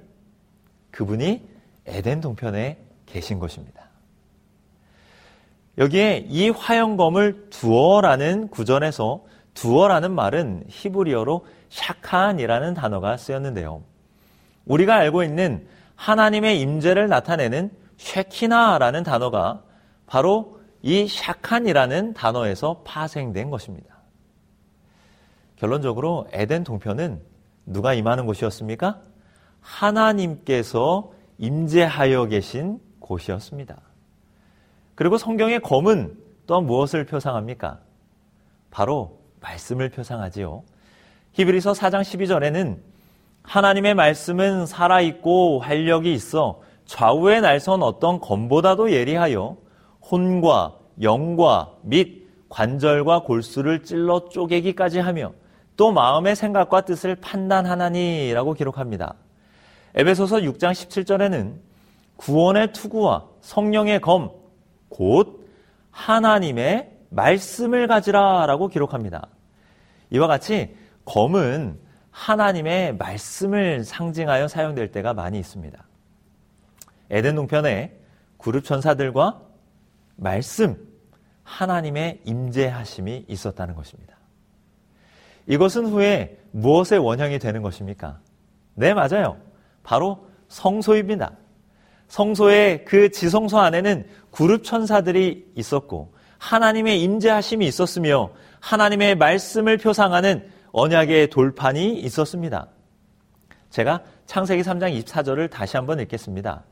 [0.90, 1.40] 그분이
[1.86, 3.90] 에덴 동편에 계신 것입니다.
[5.78, 9.20] 여기에 이 화영검을 두어라는 구절에서
[9.54, 13.82] 두어라는 말은 히브리어로 샤칸이라는 단어가 쓰였는데요.
[14.66, 19.62] 우리가 알고 있는 하나님의 임재를 나타내는 쉐키나라는 단어가
[20.06, 23.94] 바로 이 샤칸이라는 단어에서 파생된 것입니다.
[25.56, 27.22] 결론적으로 에덴 동편은
[27.66, 29.00] 누가 임하는 곳이었습니까?
[29.60, 33.76] 하나님께서 임재하여 계신 곳이었습니다.
[34.94, 37.80] 그리고 성경의 검은 또한 무엇을 표상합니까?
[38.70, 40.62] 바로 말씀을 표상하지요.
[41.33, 42.78] 히브리서 4장 12절에는
[43.42, 49.57] 하나님의 말씀은 살아있고 활력이 있어 좌우의 날선 어떤 검보다도 예리하여
[50.11, 55.33] 혼과 영과 및 관절과 골수를 찔러 쪼개기까지 하며
[55.76, 59.14] 또 마음의 생각과 뜻을 판단하나니라고 기록합니다.
[59.94, 61.54] 에베소서 6장 17절에는
[62.16, 64.30] 구원의 투구와 성령의 검,
[64.88, 65.48] 곧
[65.90, 69.29] 하나님의 말씀을 가지라라고 기록합니다.
[70.11, 71.79] 이와 같이 검은
[72.11, 75.83] 하나님의 말씀을 상징하여 사용될 때가 많이 있습니다.
[77.11, 77.98] 에덴 동편에
[78.38, 79.40] 그룹 천사들과
[80.16, 80.77] 말씀
[81.42, 84.14] 하나님의 임재하심이 있었다는 것입니다.
[85.46, 88.20] 이것은 후에 무엇의 원형이 되는 것입니까?
[88.74, 89.37] 네, 맞아요.
[89.83, 91.33] 바로 성소입니다.
[92.09, 96.13] 성소의 그 지성소 안에는 그룹 천사들이 있었고
[96.44, 98.28] 하나님의 임재하심이 있었으며
[98.61, 102.68] 하나님의 말씀을 표상하는 언약의 돌판이 있었습니다.
[103.70, 106.64] 제가 창세기 3장 24절을 다시 한번 읽겠습니다.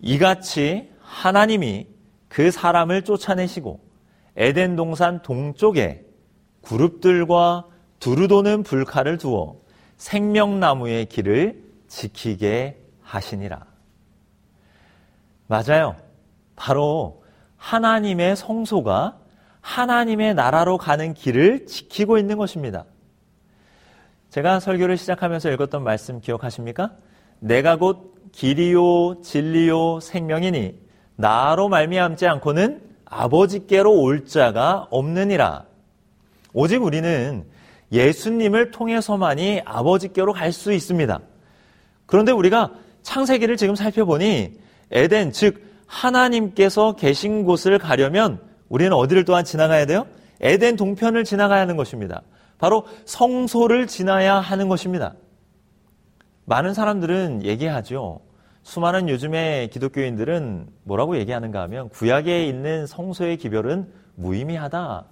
[0.00, 1.88] 이같이 하나님이
[2.28, 3.80] 그 사람을 쫓아내시고
[4.36, 6.04] 에덴 동산 동쪽에
[6.62, 7.66] 그룹들과
[8.00, 9.56] 두루도는 불칼을 두어
[9.98, 13.66] 생명나무의 길을 지키게 하시니라.
[15.48, 15.96] 맞아요.
[16.56, 17.23] 바로
[17.64, 19.16] 하나님의 성소가
[19.62, 22.84] 하나님의 나라로 가는 길을 지키고 있는 것입니다.
[24.28, 26.92] 제가 설교를 시작하면서 읽었던 말씀 기억하십니까?
[27.40, 30.74] 내가 곧 길이요 진리요 생명이니
[31.16, 35.64] 나로 말미암지 않고는 아버지께로 올 자가 없느니라.
[36.52, 37.46] 오직 우리는
[37.90, 41.18] 예수님을 통해서만이 아버지께로 갈 수 있습니다.
[42.04, 44.52] 그런데 우리가 창세기를 지금 살펴보니
[44.90, 50.06] 에덴 즉 하나님께서 계신 곳을 가려면 우리는 어디를 또한 지나가야 돼요?
[50.40, 52.22] 에덴 동편을 지나가야 하는 것입니다.
[52.58, 55.14] 바로 성소를 지나야 하는 것입니다.
[56.46, 58.20] 많은 사람들은 얘기하죠.
[58.62, 65.04] 수많은 요즘의 기독교인들은 뭐라고 얘기하는가 하면 구약에 있는 성소의 기별은 무의미하다.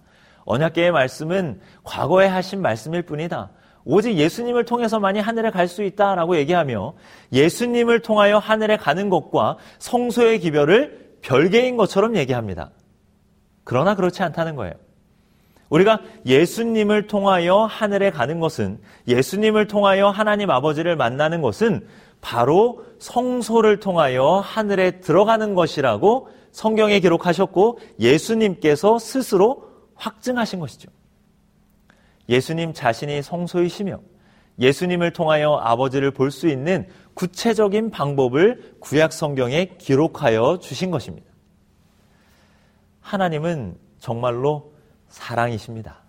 [0.45, 3.51] 언약계의 말씀은 과거에 하신 말씀일 뿐이다.
[3.85, 6.93] 오직 예수님을 통해서만이 하늘에 갈 수 있다라고 얘기하며
[7.33, 12.73] 예수님을 통하여 하늘에 가는 것과 성소의 기별을 별개인 것처럼 얘기합니다.
[13.65, 14.75] 그러나 그렇지 않다는 거예요.
[15.71, 21.87] 우리가 예수님을 통하여 하늘에 가는 것은 예수님을 통하여 하나님 아버지를 만나는 것은
[22.21, 30.91] 바로 성소를 통하여 하늘에 들어가는 것이라고 성경에 기록하셨고 예수님께서 스스로 확증하신 것이죠.
[32.33, 34.01] 예수님 자신이 성소이시며
[34.59, 41.29] 예수님을 통하여 아버지를 볼 수 있는 구체적인 방법을 구약 성경에 기록하여 주신 것입니다.
[43.01, 44.73] 하나님은 정말로
[45.09, 46.01] 사랑이십니다.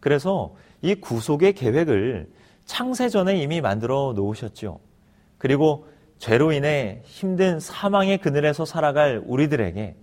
[0.00, 2.28] 그래서 이 구속의 계획을
[2.64, 4.80] 창세전에 이미 만들어 놓으셨지요.
[5.38, 5.86] 그리고
[6.18, 9.94] 죄로 인해 힘든 사망의 그늘에서 살아갈 우리들에게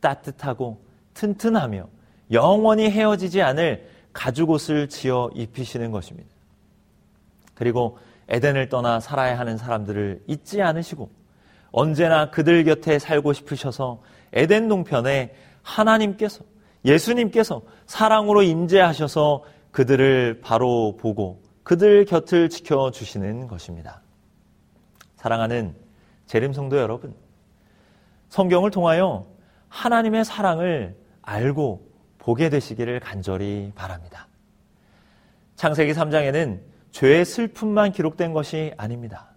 [0.00, 1.86] 따뜻하고 튼튼하며
[2.32, 6.28] 영원히 헤어지지 않을 가죽옷을 지어 입히시는 것입니다.
[7.54, 11.10] 그리고 에덴을 떠나 살아야 하는 사람들을 잊지 않으시고
[11.72, 16.44] 언제나 그들 곁에 살고 싶으셔서 에덴 동편에 하나님께서
[16.84, 24.00] 예수님께서 사랑으로 임재하셔서 그들을 바로 보고 그들 곁을 지켜 주시는 것입니다.
[25.16, 25.74] 사랑하는
[26.26, 27.14] 재림 성도 여러분,
[28.30, 29.26] 성경을 통하여
[29.68, 31.89] 하나님의 사랑을 알고
[32.20, 34.28] 보게 되시기를 간절히 바랍니다.
[35.56, 36.60] 창세기 3장에는
[36.92, 39.30] 죄의 슬픔만 기록된 것이 아닙니다.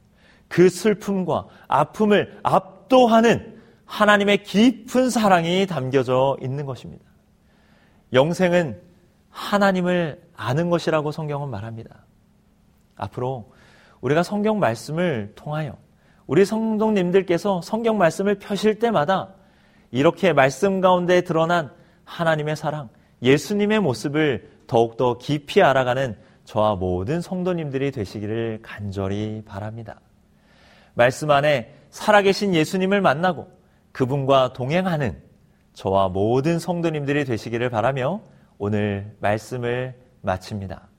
[0.49, 7.05] 그 슬픔과 아픔을 압도하는 하나님의 깊은 사랑이 담겨져 있는 것입니다.
[8.11, 8.79] 영생은
[9.29, 12.05] 하나님을 아는 것이라고 성경은 말합니다.
[12.95, 13.51] 앞으로
[14.01, 15.77] 우리가 성경 말씀을 통하여
[16.27, 19.34] 우리 성도님들께서 성경 말씀을 펴실 때마다
[19.91, 21.69] 이렇게 말씀 가운데 드러난
[22.05, 22.89] 하나님의 사랑,
[23.21, 30.01] 예수님의 모습을 더욱더 깊이 알아가는 저와 모든 성도님들이 되시기를 간절히 바랍니다.
[30.93, 33.47] 말씀 안에 살아계신 예수님을 만나고
[33.91, 35.17] 그분과 동행하는
[35.73, 38.21] 저와 모든 성도님들이 되시기를 바라며
[38.57, 40.89] 오늘 말씀을 마칩니다.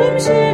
[0.00, 0.49] 我们是。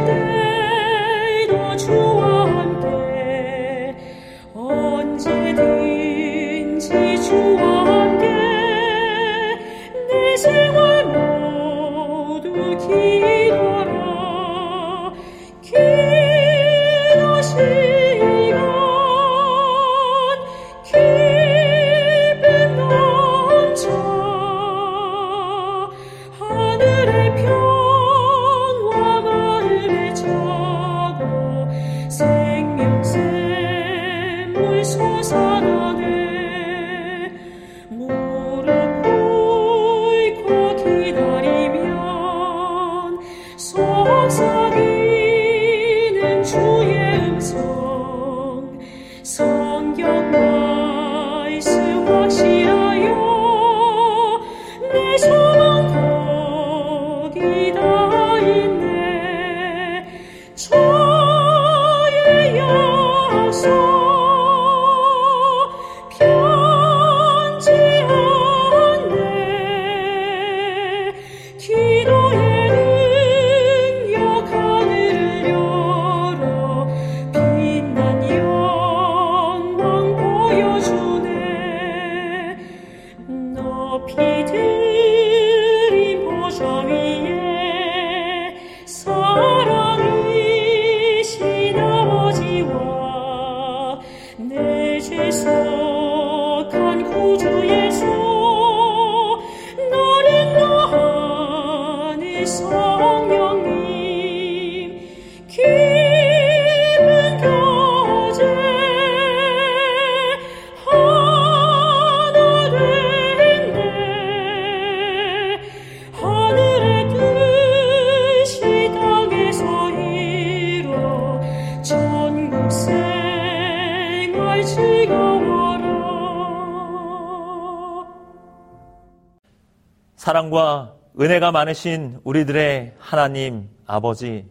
[131.37, 134.45] 은혜가 많으신 우리들의 하나님 아버지,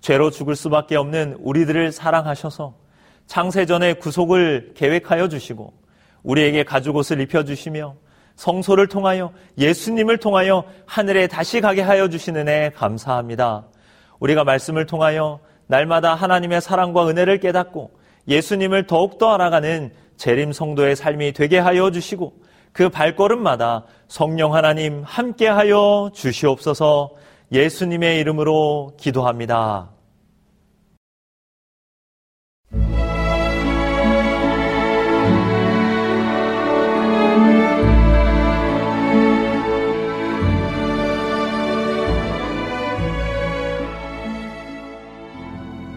[0.00, 2.74] 죄로 죽을 수밖에 없는 우리들을 사랑하셔서
[3.26, 5.72] 창세전에 구속을 계획하여 주시고
[6.22, 7.94] 우리에게 가죽 옷을 입혀 주시며
[8.36, 13.66] 성소를 통하여 예수님을 통하여 하늘에 다시 가게 하여 주시는 애 감사합니다.
[14.20, 17.90] 우리가 말씀을 통하여 날마다 하나님의 사랑과 은혜를 깨닫고
[18.28, 22.34] 예수님을 더욱더 알아가는 재림 성도의 삶이 되게 하여 주시고
[22.72, 27.10] 그 발걸음마다 성령 하나님 함께하여 주시옵소서
[27.52, 29.90] 예수님의 이름으로 기도합니다.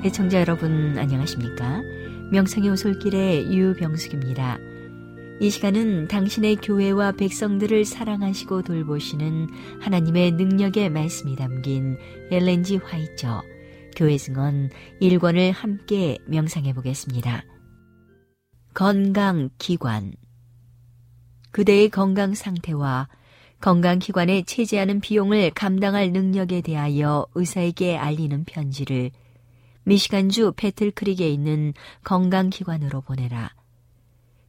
[0.04, 1.82] 애청자 네, 여러분 안녕하십니까?
[2.32, 4.58] 명상의 오솔길의 유병숙입니다.
[5.42, 9.48] 이 시간은 당신의 교회와 백성들을 사랑하시고 돌보시는
[9.82, 11.98] 하나님의 능력의 말씀이 담긴
[12.30, 13.42] 엘렌지 화이처
[13.96, 14.70] 교회 증언
[15.02, 17.44] 1권을 함께 명상해 보겠습니다.
[18.76, 20.14] 건강 기관
[21.50, 23.10] 그대의 건강 상태와
[23.60, 29.10] 건강 기관에 체제하는 비용을 감당할 능력에 대하여 의사에게 알리는 편지를
[29.86, 31.74] 미시간주 배틀크릭에 있는
[32.04, 33.54] 건강기관으로 보내라.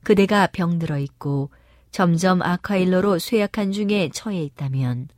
[0.03, 1.51] 그대가 병들어 있고
[1.91, 5.09] 점점 악화일로로 쇠약한 중에 처해 있다면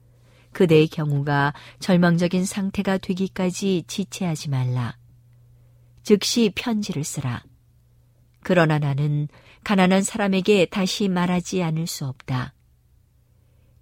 [0.52, 4.96] 그대의 경우가 절망적인 상태가 되기까지 지체하지 말라.
[6.02, 7.42] 즉시 편지를 쓰라.
[8.40, 9.28] 그러나 나는
[9.64, 12.52] 가난한 사람에게 다시 말하지 않을 수 없다.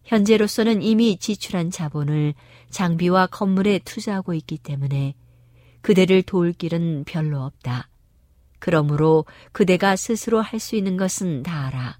[0.04, 2.34] 현재로서는 이미 지출한 자본을
[2.70, 5.14] 장비와 건물에 투자하고 있기 때문에
[5.80, 7.88] 그대를 도울 길은 별로 없다.
[8.64, 11.98] 그러므로 그대가 스스로 할 수 있는 것은 다 알아.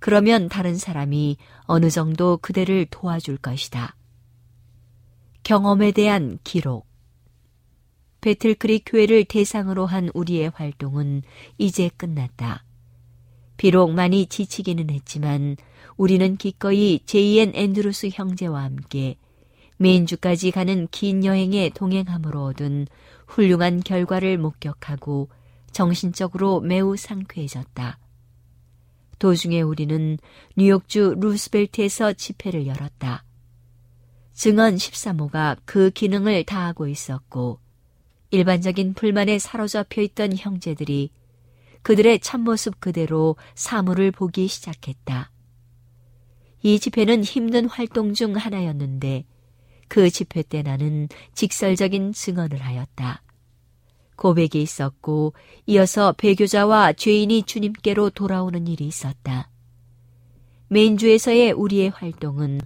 [0.00, 3.94] 그러면 다른 사람이 어느 정도 그대를 도와줄 것이다.
[5.44, 6.88] 경험에 대한 기록.
[8.20, 11.22] 배틀크릭 교회를 대상으로 한 우리의 활동은
[11.56, 12.64] 이제 끝났다.
[13.56, 15.54] 비록 많이 지치기는 했지만
[15.96, 19.14] 우리는 기꺼이 제이앤 앤드루스 형제와 함께
[19.76, 22.88] 메인주까지 가는 긴 여행에 동행함으로 얻은
[23.28, 25.28] 훌륭한 결과를 목격하고
[25.72, 27.98] 정신적으로 매우 상쾌해졌다.
[29.18, 30.18] 도중에 우리는
[30.56, 33.24] 뉴욕주 루스벨트에서 집회를 열었다.
[34.32, 37.58] 증언 13호가 그 기능을 다하고 있었고
[38.30, 41.10] 일반적인 불만에 사로잡혀 있던 형제들이
[41.82, 45.30] 그들의 참모습 그대로 사물을 보기 시작했다.
[46.62, 49.24] 이 집회는 힘든 활동 중 하나였는데
[49.88, 53.22] 그 집회 때 나는 직설적인 증언을 하였다.
[54.20, 55.32] 고백이 있었고
[55.66, 59.48] 이어서 배교자와 죄인이 주님께로 돌아오는 일이 있었다.
[60.68, 62.60] 메인주에서의 우리의 활동은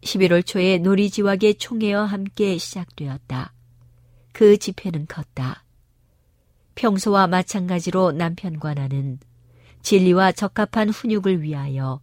[0.00, 3.52] 11월 초에 놀이지와 a 의 총회와 함께 시작되었다.
[4.32, 5.64] 그 집회는 컸다.
[6.76, 9.18] 평소와 마찬가지로 남편과 나는
[9.82, 12.00] 진리와 적합한 훈육을 위하여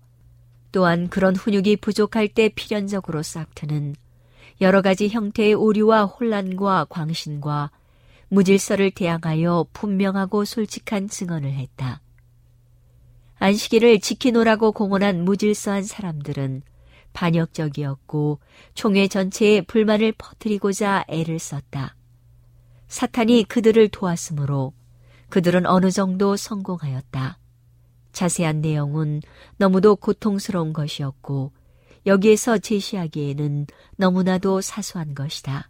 [0.72, 3.96] 또한 그런 훈육이 부족할 때 필연적으로 싹트는
[4.62, 7.72] 여러 가지 형태의 오류와 혼란과 광신과
[8.34, 12.02] 무질서를 대항하여 분명하고 솔직한 증언을 했다.
[13.38, 16.64] 안식일을 지키노라고 공언한 무질서한 사람들은
[17.14, 18.40] 반역적이었고
[18.74, 21.96] 총회 전체에 불만을 퍼뜨리고자 애를 썼다.
[22.88, 24.74] 사탄이 그들을 도왔으므로
[25.30, 27.38] 그들은 어느 정도 성공하였다.
[28.14, 29.22] 자세한 내용은
[29.58, 31.52] 너무도 고통스러운 것이었고
[32.08, 33.68] 여기에서 제시하기에는
[33.98, 35.70] 너무나도 사소한 것이다.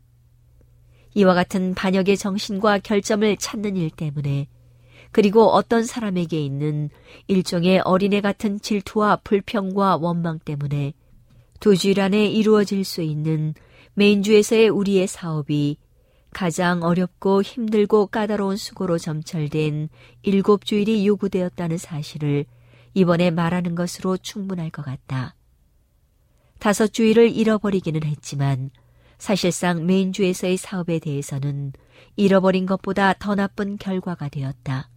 [1.15, 4.47] 이와 같은 반역의 정신과 결점을 찾는 일 때문에
[5.11, 6.89] 그리고 어떤 사람에게 있는
[7.27, 10.93] 일종의 어린애 같은 질투와 불평과 원망 때문에
[11.59, 13.53] 두 주일 안에 이루어질 수 있는
[13.93, 15.77] 메인주에서의 우리의 사업이
[16.31, 19.89] 가장 어렵고 힘들고 까다로운 수고로 점철된
[20.23, 22.45] 일곱 주일이 요구되었다는 사실을
[22.95, 25.35] 이번에 말하는 것으로 충분할 것 같다.
[26.57, 28.71] 다섯 주일을 잃어버리기는 했지만
[29.23, 31.71] 사실상 메인주에서의 사업에 대해서는
[32.17, 34.89] 잃어버린 것보다 더 나쁜 결과가 되었다.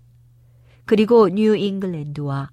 [0.85, 2.51] 그리고 뉴 잉글랜드와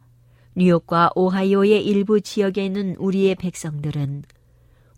[0.56, 4.22] 뉴욕과 오하이오의 일부 지역에 있는 우리의 백성들은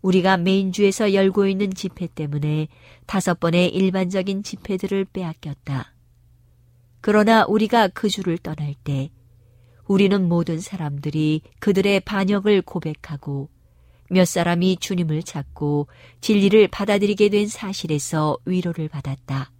[0.02, 2.68] 우리가 메인주에서 열고 있는 집회 때문에
[3.06, 5.94] 다섯 번의 일반적인 집회들을 빼앗겼다.
[7.00, 9.08] 그러나 우리가 그 주를 떠날 때
[9.86, 13.48] 우리는 모든 사람들이 그들의 반역을 고백하고
[14.08, 15.88] 몇 사람이 주님을 찾고
[16.20, 19.50] 진리를 받아들이게 된 사실에서 위로를 받았다.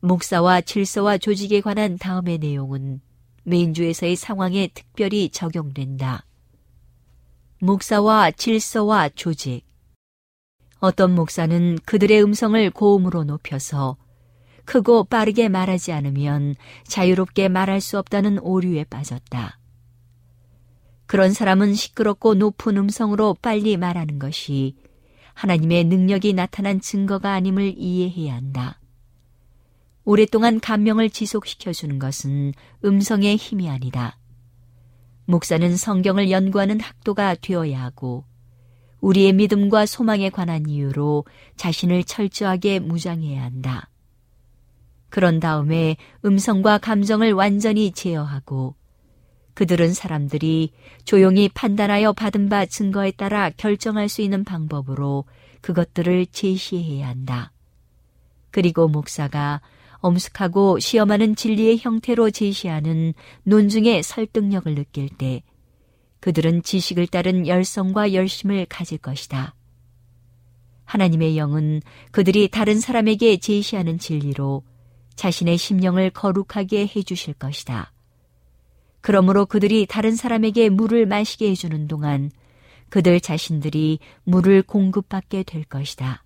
[0.00, 3.00] 목사와 질서와 조직에 관한 다음의 내용은
[3.44, 6.24] 메인주에서의 상황에 특별히 적용된다.
[7.60, 9.62] 목사와 질서와 조직.
[10.78, 13.96] 어떤 목사는 그들의 음성을 고음으로 높여서
[14.64, 16.54] 크고 빠르게 말하지 않으면
[16.86, 19.58] 자유롭게 말할 수 없다는 오류에 빠졌다.
[21.06, 24.74] 그런 사람은 시끄럽고 높은 음성으로 빨리 말하는 것이
[25.34, 28.80] 하나님의 능력이 나타난 증거가 아님을 이해해야 한다.
[30.04, 32.52] 오랫동안 감명을 지속시켜주는 것은
[32.84, 34.18] 음성의 힘이 아니다.
[35.26, 38.24] 목사는 성경을 연구하는 학도가 되어야 하고,
[39.00, 41.24] 우리의 믿음과 소망에 관한 이유로
[41.56, 43.90] 자신을 철저하게 무장해야 한다.
[45.08, 48.74] 그런 다음에 음성과 감정을 완전히 제어하고
[49.56, 50.70] 그들은 사람들이
[51.06, 55.24] 조용히 판단하여 받은 바 증거에 따라 결정할 수 있는 방법으로
[55.62, 57.52] 그것들을 제시해야 한다.
[58.50, 59.62] 그리고 목사가
[59.94, 65.42] 엄숙하고 시험하는 진리의 형태로 제시하는 논중의 설득력을 느낄 때
[66.20, 69.54] 그들은 지식을 따른 열성과 열심을 가질 것이다.
[70.84, 71.80] 하나님의 영은
[72.10, 74.64] 그들이 다른 사람에게 제시하는 진리로
[75.14, 77.92] 자신의 심령을 거룩하게 해주실 것이다.
[79.06, 82.28] 그러므로 그들이 다른 사람에게 물을 마시게 해주는 동안
[82.88, 86.24] 그들 자신들이 물을 공급받게 될 것이다.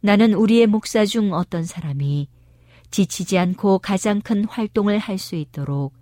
[0.00, 2.28] 나는 우리의 목사 중 어떤 사람이
[2.90, 5.94] 지치지 않고 가장 큰 활동을 할 수 있도록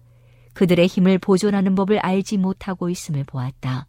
[0.55, 3.86] 그들의 힘을 보존하는 법을 알지 못하고 있음을 보았다.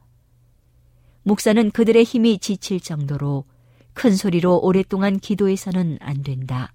[1.24, 3.46] 목사는 그들의 힘이 지칠 정도로
[3.94, 6.74] 큰 소리로 오랫동안 기도해서는 안 된다.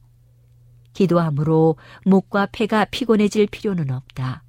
[0.95, 1.76] 기도함으로
[2.07, 4.43] 목과 폐가 피곤해질 필요는 없다.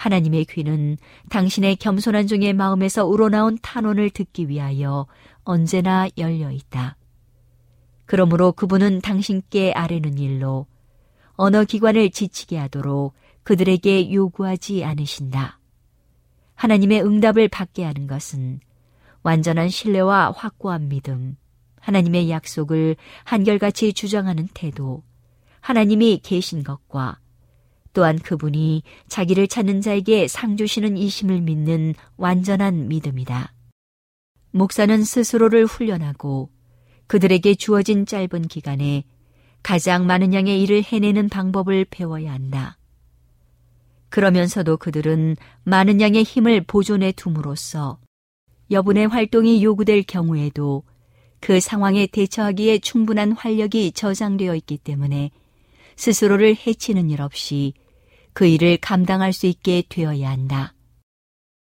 [0.00, 0.96] 하나님의 귀는
[1.28, 5.06] 당신의 겸손한 종의 마음에서 우러나온 탄원을 듣기 위하여
[5.44, 6.96] 언제나 열려 있다.
[8.06, 10.64] 그러므로 그분은 당신께 아뢰는 일로
[11.32, 15.60] 언어 기관을 지치게 하도록 그들에게 요구하지 않으신다.
[16.54, 18.60] 하나님의 응답을 받게 하는 것은
[19.22, 21.36] 완전한 신뢰와 확고한 믿음,
[21.78, 25.02] 하나님의 약속을 한결같이 주장하는 태도,
[25.60, 27.18] 하나님이 계신 것과
[27.92, 33.52] 또한 그분이 자기를 찾는 자에게 상 주시는 이심을 믿는 완전한 믿음이다.
[34.52, 36.50] 목사는 스스로를 훈련하고
[37.06, 39.04] 그들에게 주어진 짧은 기간에
[39.62, 42.78] 가장 많은 양의 일을 해내는 방법을 배워야 한다.
[44.08, 47.98] 그러면서도 그들은 많은 양의 힘을 보존해 둠으로써
[48.70, 50.84] 여분의 활동이 요구될 경우에도
[51.40, 55.30] 그 상황에 대처하기에 충분한 활력이 저장되어 있기 때문에
[56.00, 57.74] 스스로를 해치는 일 없이
[58.32, 60.72] 그 일을 감당할 수 있게 되어야 한다.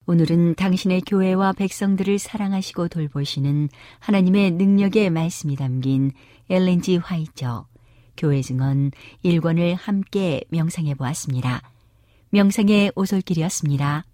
[0.07, 3.69] 오늘은 당신의 교회와 백성들을 사랑하시고 돌보시는
[3.99, 6.13] 하나님의 능력의 말씀이 담긴
[6.49, 7.67] 엘렌지 화이저
[8.17, 8.93] 교회 증언
[9.25, 11.61] 1권을 함께 명상해 보았습니다.
[12.31, 14.05] 명상의 오솔길이었습니다.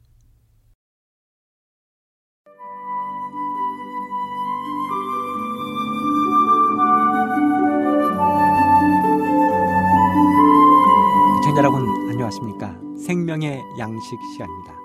[11.57, 14.77] 시민 여러분 안녕하십니까 생명의 양식 시간입니다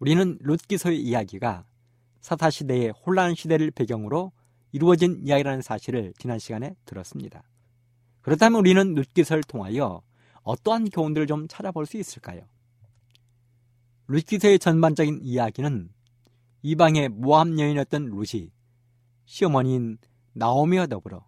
[0.00, 1.66] 우리는 룻기서의 이야기가
[2.22, 4.32] 사사시대의 혼란 시대를 배경으로
[4.72, 7.42] 이루어진 이야기라는 사실을 지난 시간에 들었습니다
[8.22, 10.00] 그렇다면 우리는 룻기서를 통하여
[10.44, 12.40] 어떠한 교훈들을 좀 찾아볼 수 있을까요?
[14.06, 15.90] 룻기서의 전반적인 이야기는
[16.62, 18.50] 이방의 모함 여인이었던 룻이
[19.26, 19.98] 시어머니인
[20.32, 21.26] 나오미와 더불어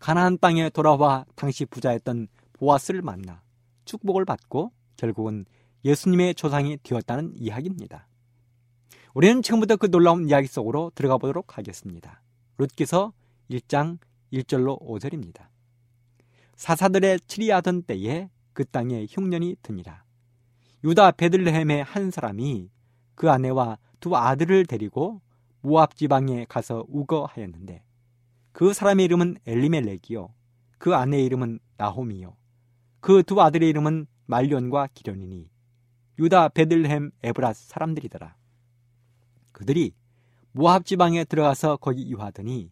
[0.00, 3.43] 가나안 땅에 돌아와 당시 부자였던 보아스를 만나
[3.84, 5.46] 축복을 받고 결국은
[5.84, 8.08] 예수님의 조상이 되었다는 이야기입니다.
[9.14, 12.22] 우리는 지금부터 그 놀라운 이야기 속으로 들어가 보도록 하겠습니다.
[12.58, 13.12] 룻기서
[13.50, 13.98] 1장
[14.32, 15.46] 1절로 5절입니다.
[16.56, 20.04] 사사들의 치리하던 때에 그 땅에 흉년이 드니라.
[20.84, 22.70] 유다 베들레헴의 한 사람이
[23.14, 25.20] 그 아내와 두 아들을 데리고
[25.60, 27.82] 모압 지방에 가서 우거하였는데
[28.52, 30.32] 그 사람의 이름은 엘리멜렉이요
[30.78, 32.36] 그 아내의 이름은 나홈이요
[33.04, 35.50] 그두 아들의 이름은 말련과 기련이니
[36.18, 38.34] 유다 베들레헴 에브라스 사람들이더라.
[39.52, 39.92] 그들이
[40.52, 42.70] 모압 지방에 들어가서 거기 유하더니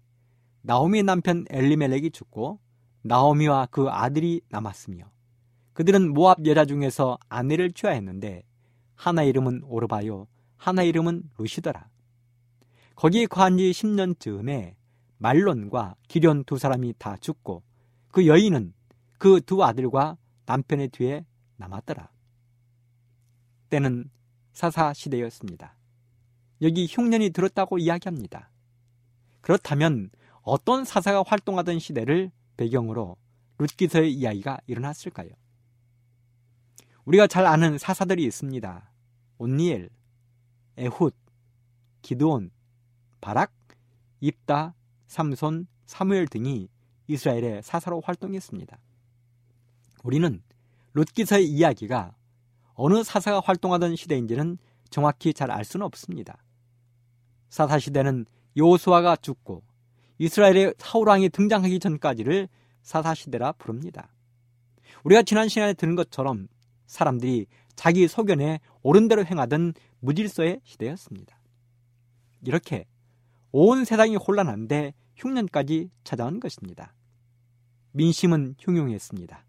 [0.63, 2.61] 나오미의 남편 엘리멜렉이 죽고
[3.03, 5.05] 나오미와 그 아들이 남았으며
[5.75, 8.45] 그들은 모압 여자 중에서 아내를 취하였는데
[8.95, 11.91] 하나 이름은 오르바요 하나 이름은 루시더라.
[12.95, 14.77] 거기에 거한 지 10년 쯤에
[15.19, 17.63] 말론과 기련 두 사람이 다 죽고
[18.11, 18.73] 그 여인은
[19.19, 20.17] 그 두 아들과
[20.53, 21.25] 남편의 뒤에
[21.57, 22.11] 남았더라.
[23.71, 24.11] 때는
[24.53, 25.75] 사사 시대였습니다.
[26.61, 28.51] 여기 흉년이 들었다고 이야기합니다.
[29.41, 30.11] 그렇다면
[30.43, 33.17] 어떤 사사가 활동하던 시대를 배경으로
[33.57, 35.31] 룻기서의 이야기가 일어났을까요?
[37.07, 38.93] 우리가 잘 아는 사사들이 있습니다.
[39.39, 39.89] 온니엘,
[40.79, 41.13] 에훗,
[42.03, 42.51] 기드온,
[43.23, 43.53] 바락,
[44.21, 44.75] 입다,
[45.07, 46.69] 삼손, 사무엘 등이
[47.07, 48.79] 이스라엘의 사사로 활동했습니다.
[50.03, 50.43] 우리는
[50.93, 52.15] 롯 기서의 이야기가
[52.75, 54.59] 어느 사사가 활동하던 시대인지는
[54.91, 56.43] 정확히 잘 알 수는 없습니다.
[57.49, 58.27] 사사 시대는
[58.57, 59.63] 요수아가 죽고
[60.19, 62.49] 이스라엘의 사울왕이 등장하기 전까지를
[62.83, 64.13] 사사 시대라 부릅니다.
[65.05, 66.49] 우리가 지난 시간에 들은 것처럼
[66.87, 71.39] 사람들이 자기 소견에 오른 대로 행하던 무질서의 시대였습니다.
[72.45, 72.87] 이렇게
[73.51, 76.95] 온 세상이 혼란한데 흉년까지 찾아온 것입니다.
[77.93, 79.47] 민심은 흉흉했습니다.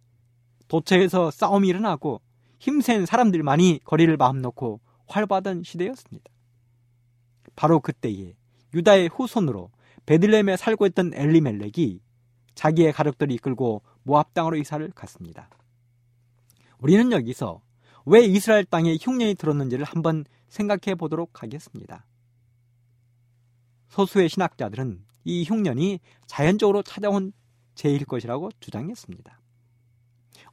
[0.73, 2.19] 도처에서 싸움이 일어나고
[2.57, 6.25] 힘센 사람들만이 거리를 마음 놓고 활보하던 시대였습니다.
[7.55, 8.35] 바로 그때에
[8.73, 9.69] 유다의 후손으로
[10.07, 11.99] 베들렘에 살고 있던 엘리멜렉이
[12.55, 15.47] 자기의 가족들을 이끌고 모압 땅으로 이사를 갔습니다.
[16.79, 17.61] 우리는 여기서
[18.07, 22.07] 왜 이스라엘 땅에 흉년이 들었는지를 한번 생각해 보도록 하겠습니다.
[23.89, 27.31] 소수의 신학자들은 이 흉년이 자연적으로 찾아온
[27.75, 29.39] 죄일 것이라고 주장했습니다.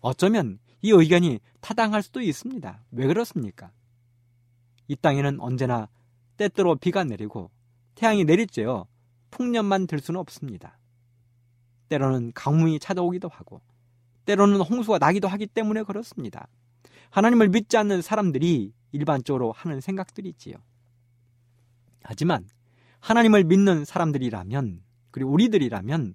[0.01, 2.83] 어쩌면 이 의견이 타당할 수도 있습니다.
[2.93, 3.71] 왜 그렇습니까?
[4.89, 5.89] 이 땅에는 언제나
[6.37, 7.51] 때때로 비가 내리고
[7.95, 8.87] 태양이 내리쬐어
[9.31, 10.79] 풍년만 들 수는 없습니다.
[11.89, 13.61] 때로는 강물이 찾아오기도 하고
[14.25, 16.49] 때로는 홍수가 나기도 하기 때문에 그렇습니다.
[17.11, 20.55] 하나님을 믿지 않는 사람들이 일반적으로 하는 생각들이지요.
[22.03, 22.49] 하지만
[23.01, 26.15] 하나님을 믿는 사람들이라면 그리고 우리들이라면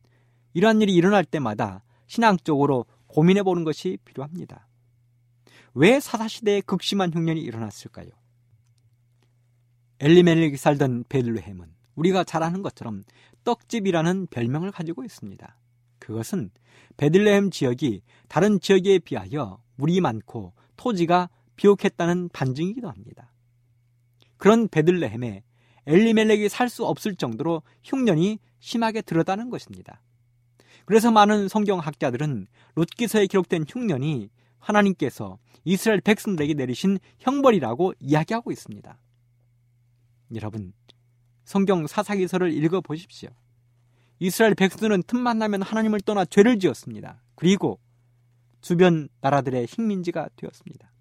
[0.53, 4.67] 이러한 일이 일어날 때마다 신앙적으로 고민해 보는 것이 필요합니다.
[5.73, 8.09] 왜 사사시대에 극심한 흉년이 일어났을까요?
[10.01, 13.03] 엘리멜렉이 살던 베들레헴은 우리가 잘 아는 것처럼
[13.45, 15.57] 떡집이라는 별명을 가지고 있습니다.
[15.99, 16.51] 그것은
[16.97, 23.31] 베들레헴 지역이 다른 지역에 비하여 물이 많고 토지가 비옥했다는 반증이기도 합니다.
[24.35, 25.41] 그런 베들레헴에
[25.87, 30.01] 엘리멜렉이 살 수 없을 정도로 흉년이 심하게 들었다는 것입니다.
[30.85, 34.29] 그래서 많은 성경학자들은 롯기서에 기록된 흉년이
[34.59, 38.97] 하나님께서 이스라엘 백성들에게 내리신 형벌이라고 이야기하고 있습니다.
[40.35, 40.73] 여러분,
[41.43, 43.29] 성경 사사기서를 읽어보십시오.
[44.19, 47.21] 이스라엘 백성들은 틈만 나면 하나님을 떠나 죄를 지었습니다.
[47.35, 47.79] 그리고
[48.61, 50.91] 주변 나라들의 식민지가 되었습니다.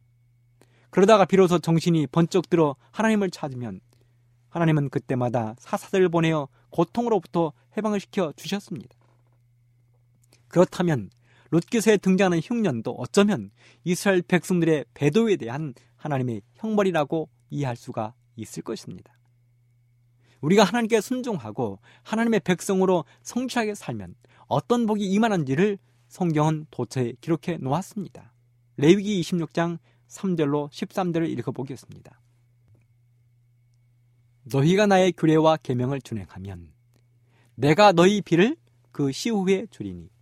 [0.91, 3.81] 그러다가 비로소 정신이 번쩍 들어 하나님을 찾으면
[4.49, 8.95] 하나님은 그때마다 사사들을 보내어 고통으로부터 해방을 시켜 주셨습니다.
[10.55, 11.11] 그렇다면
[11.51, 13.51] 롯기서에 등장하는 흉년도 어쩌면
[13.83, 19.19] 이스라엘 백성들의 배도에 대한 하나님의 형벌이라고 이해할 수가 있을 것입니다.
[20.43, 24.15] 우리가 하나님께 순종하고 하나님의 백성으로 성취하게 살면
[24.47, 28.33] 어떤 복이 임하는지를 성경은 도처에 기록해 놓았습니다.
[28.77, 32.21] 레위기 26장 3절로 13절을 읽어보겠습니다.
[34.45, 36.71] 너희가 나의 규례와 계명을 준행하면
[37.57, 38.57] 내가 너희 비를
[38.93, 40.14] 그 시후에 줄이니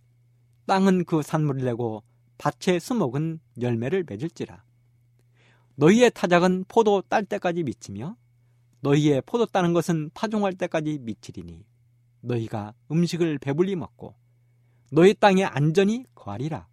[0.65, 2.03] 땅은 그 산물을 내고
[2.37, 4.63] 밭의 수목은 열매를 맺을지라.
[5.75, 8.15] 너희의 타작은 포도 딸 때까지 미치며
[8.81, 11.65] 너희의 포도 따는 것은 파종할 때까지 미치리니
[12.21, 14.15] 너희가 음식을 배불리 먹고
[14.91, 16.67] 너희 땅에 안전히 거하리라.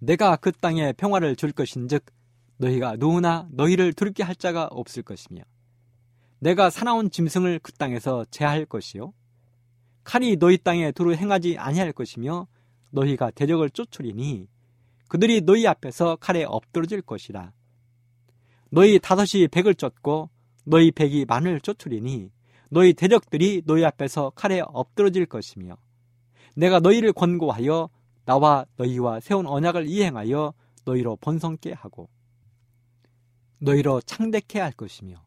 [0.00, 2.04] 내가 그 땅에 평화를 줄 것인즉
[2.58, 5.42] 너희가 누구나 너희를 두렵게 할 자가 없을 것이며
[6.40, 9.12] 내가 사나운 짐승을 그 땅에서 제할 것이요
[10.08, 12.46] 칼이 너희 땅에 두루 행하지 아니할 것이며
[12.92, 14.48] 너희가 대적을 쫓으리니
[15.06, 17.52] 그들이 너희 앞에서 칼에 엎드러질 것이라.
[18.70, 20.30] 너희 다섯이 백을 쫓고
[20.64, 22.30] 너희 백이 만을 쫓으리니
[22.70, 25.76] 너희 대적들이 너희 앞에서 칼에 엎드러질 것이며
[26.56, 27.90] 내가 너희를 권고하여
[28.24, 30.54] 나와 너희와 세운 언약을 이행하여
[30.86, 32.08] 너희로 번성케 하고
[33.58, 35.22] 너희로 창대케 할 것이며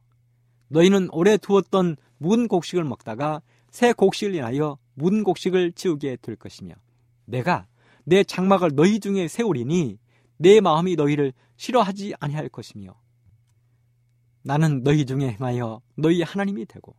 [0.70, 3.42] 너희는 오래 두었던 묵은 곡식을 먹다가
[3.72, 6.76] 새 곡식을 인하여 문 곡식을 지우게될 것이며
[7.26, 7.68] 내가
[8.04, 9.98] 내 장막을 너희 중에 세우리니
[10.38, 12.94] 내 마음이 너희를 싫어하지 아니할 것이며
[14.44, 16.96] 나는 너희 중에 행하여 너희 하나님이 되고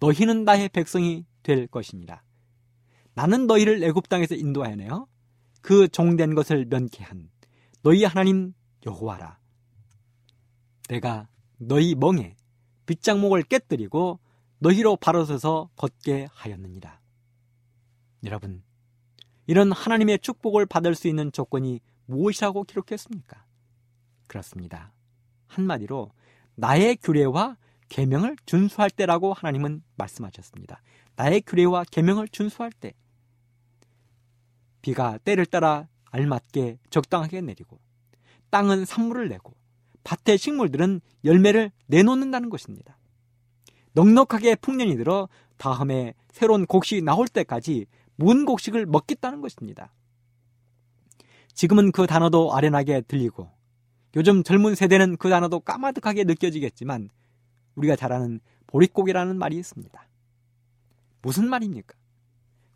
[0.00, 2.24] 너희는 나의 백성이 될 것입니다.
[3.14, 5.06] 나는 너희를 애굽 땅에서 인도하여내어
[5.60, 7.30] 그 종된 것을 면케한
[7.82, 9.38] 너희 하나님 여호와라.
[10.88, 11.28] 내가
[11.58, 12.34] 너희 멍에
[12.86, 14.18] 빗장목을 깨뜨리고
[14.62, 17.00] 너희로 바로 서서 걷게 하였느니라.
[18.24, 18.62] 여러분,
[19.48, 23.44] 이런 하나님의 축복을 받을 수 있는 조건이 무엇이라고 기록했습니까?
[24.28, 24.92] 그렇습니다.
[25.48, 26.12] 한마디로
[26.54, 27.56] 나의 규례와
[27.88, 30.80] 계명을 준수할 때라고 하나님은 말씀하셨습니다.
[31.16, 32.92] 나의 규례와 계명을 준수할 때
[34.80, 37.80] 비가 때를 따라 알맞게 적당하게 내리고
[38.50, 39.54] 땅은 산물을 내고
[40.04, 42.96] 밭의 식물들은 열매를 내놓는다는 것입니다.
[43.94, 45.28] 넉넉하게 풍년이 들어
[45.58, 47.86] 다음에 새로운 곡식이 나올 때까지
[48.16, 49.92] 문 곡식을 먹겠다는 것입니다.
[51.54, 53.50] 지금은 그 단어도 아련하게 들리고
[54.16, 57.10] 요즘 젊은 세대는 그 단어도 까마득하게 느껴지겠지만
[57.74, 60.08] 우리가 잘 아는 보릿고개라는 말이 있습니다.
[61.20, 61.94] 무슨 말입니까?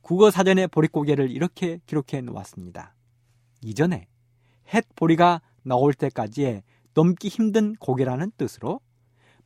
[0.03, 2.95] 국어 사전에 보릿고개를 이렇게 기록해 놓았습니다.
[3.63, 4.07] 이전에
[4.73, 6.63] 햇 보리가 나올 때까지의
[6.95, 8.81] 넘기 힘든 고개라는 뜻으로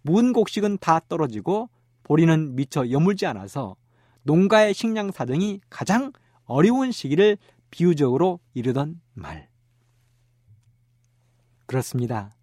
[0.02, 1.68] 문 곡식은 다 떨어지고
[2.04, 3.76] 보리는 미처 여물지 않아서
[4.22, 6.12] 농가의 식량 사정이 가장
[6.44, 7.38] 어려운 시기를
[7.70, 9.48] 비유적으로 이르던 말.
[11.66, 12.34] 그렇습니다.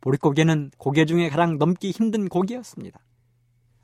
[0.00, 3.00] 보릿고개는 고개 중에 가장 넘기 힘든 고개였습니다.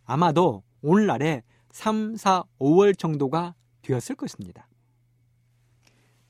[0.05, 4.69] 아마도 오늘날의 3, 4, 5월 정도가 되었을 것입니다.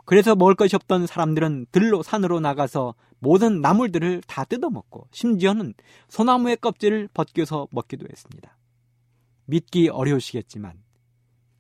[0.05, 5.75] 그래서 먹을 것이 없던 사람들은 들로 산으로 나가서 모든 나물들을 다 뜯어먹고 심지어는
[6.09, 8.57] 소나무의 껍질을 벗겨서 먹기도 했습니다.
[9.45, 10.73] 믿기 어려우시겠지만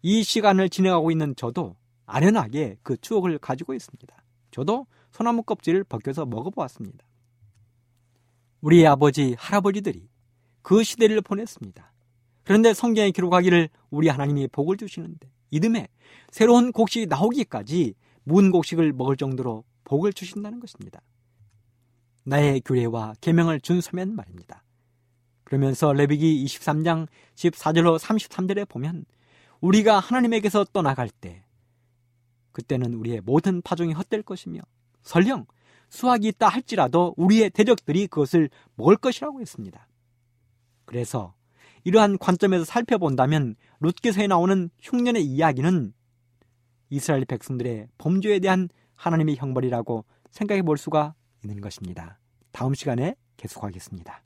[0.02, 1.76] 이 시간을 진행하고 있는 저도
[2.06, 4.14] 아련하게 그 추억을 가지고 있습니다.
[4.50, 7.06] 저도 소나무 껍질을 벗겨서 먹어보았습니다.
[8.60, 10.08] 우리 아버지, 할아버지들이
[10.62, 11.92] 그 시대를 보냈습니다.
[12.42, 15.88] 그런데 성경에 기록하기를 우리 하나님이 복을 주시는데 이듬해
[16.30, 17.94] 새로운 곡식이 나오기까지
[18.24, 21.00] 문 곡식을 먹을 정도로 복을 주신다는 것입니다.
[22.24, 24.62] 나의 교례와 계명을 준수면 말입니다.
[25.44, 29.04] 그러면서 레비기 23장 14절로 33절에 보면
[29.60, 31.44] 우리가 하나님에게서 떠나갈 때
[32.52, 34.60] 그때는 우리의 모든 파종이 헛될 것이며
[35.02, 35.46] 설령
[35.90, 39.88] 수확이 있다 할지라도 우리의 대적들이 그것을 먹을 것이라고 했습니다.
[40.84, 41.34] 그래서
[41.84, 45.92] 이러한 관점에서 살펴본다면 룻기서에 나오는 흉년의 이야기는
[46.92, 52.20] 이스라엘 백성들의 범죄에 대한 하나님의 형벌이라고 생각해 볼 수가 있는 것입니다.
[52.52, 54.22] 다음 시간에 계속하겠습니다.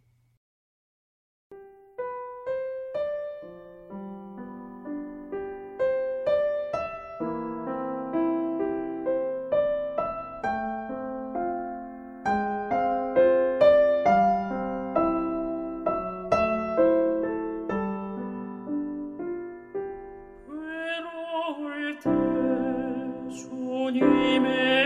[24.03, 24.86] anime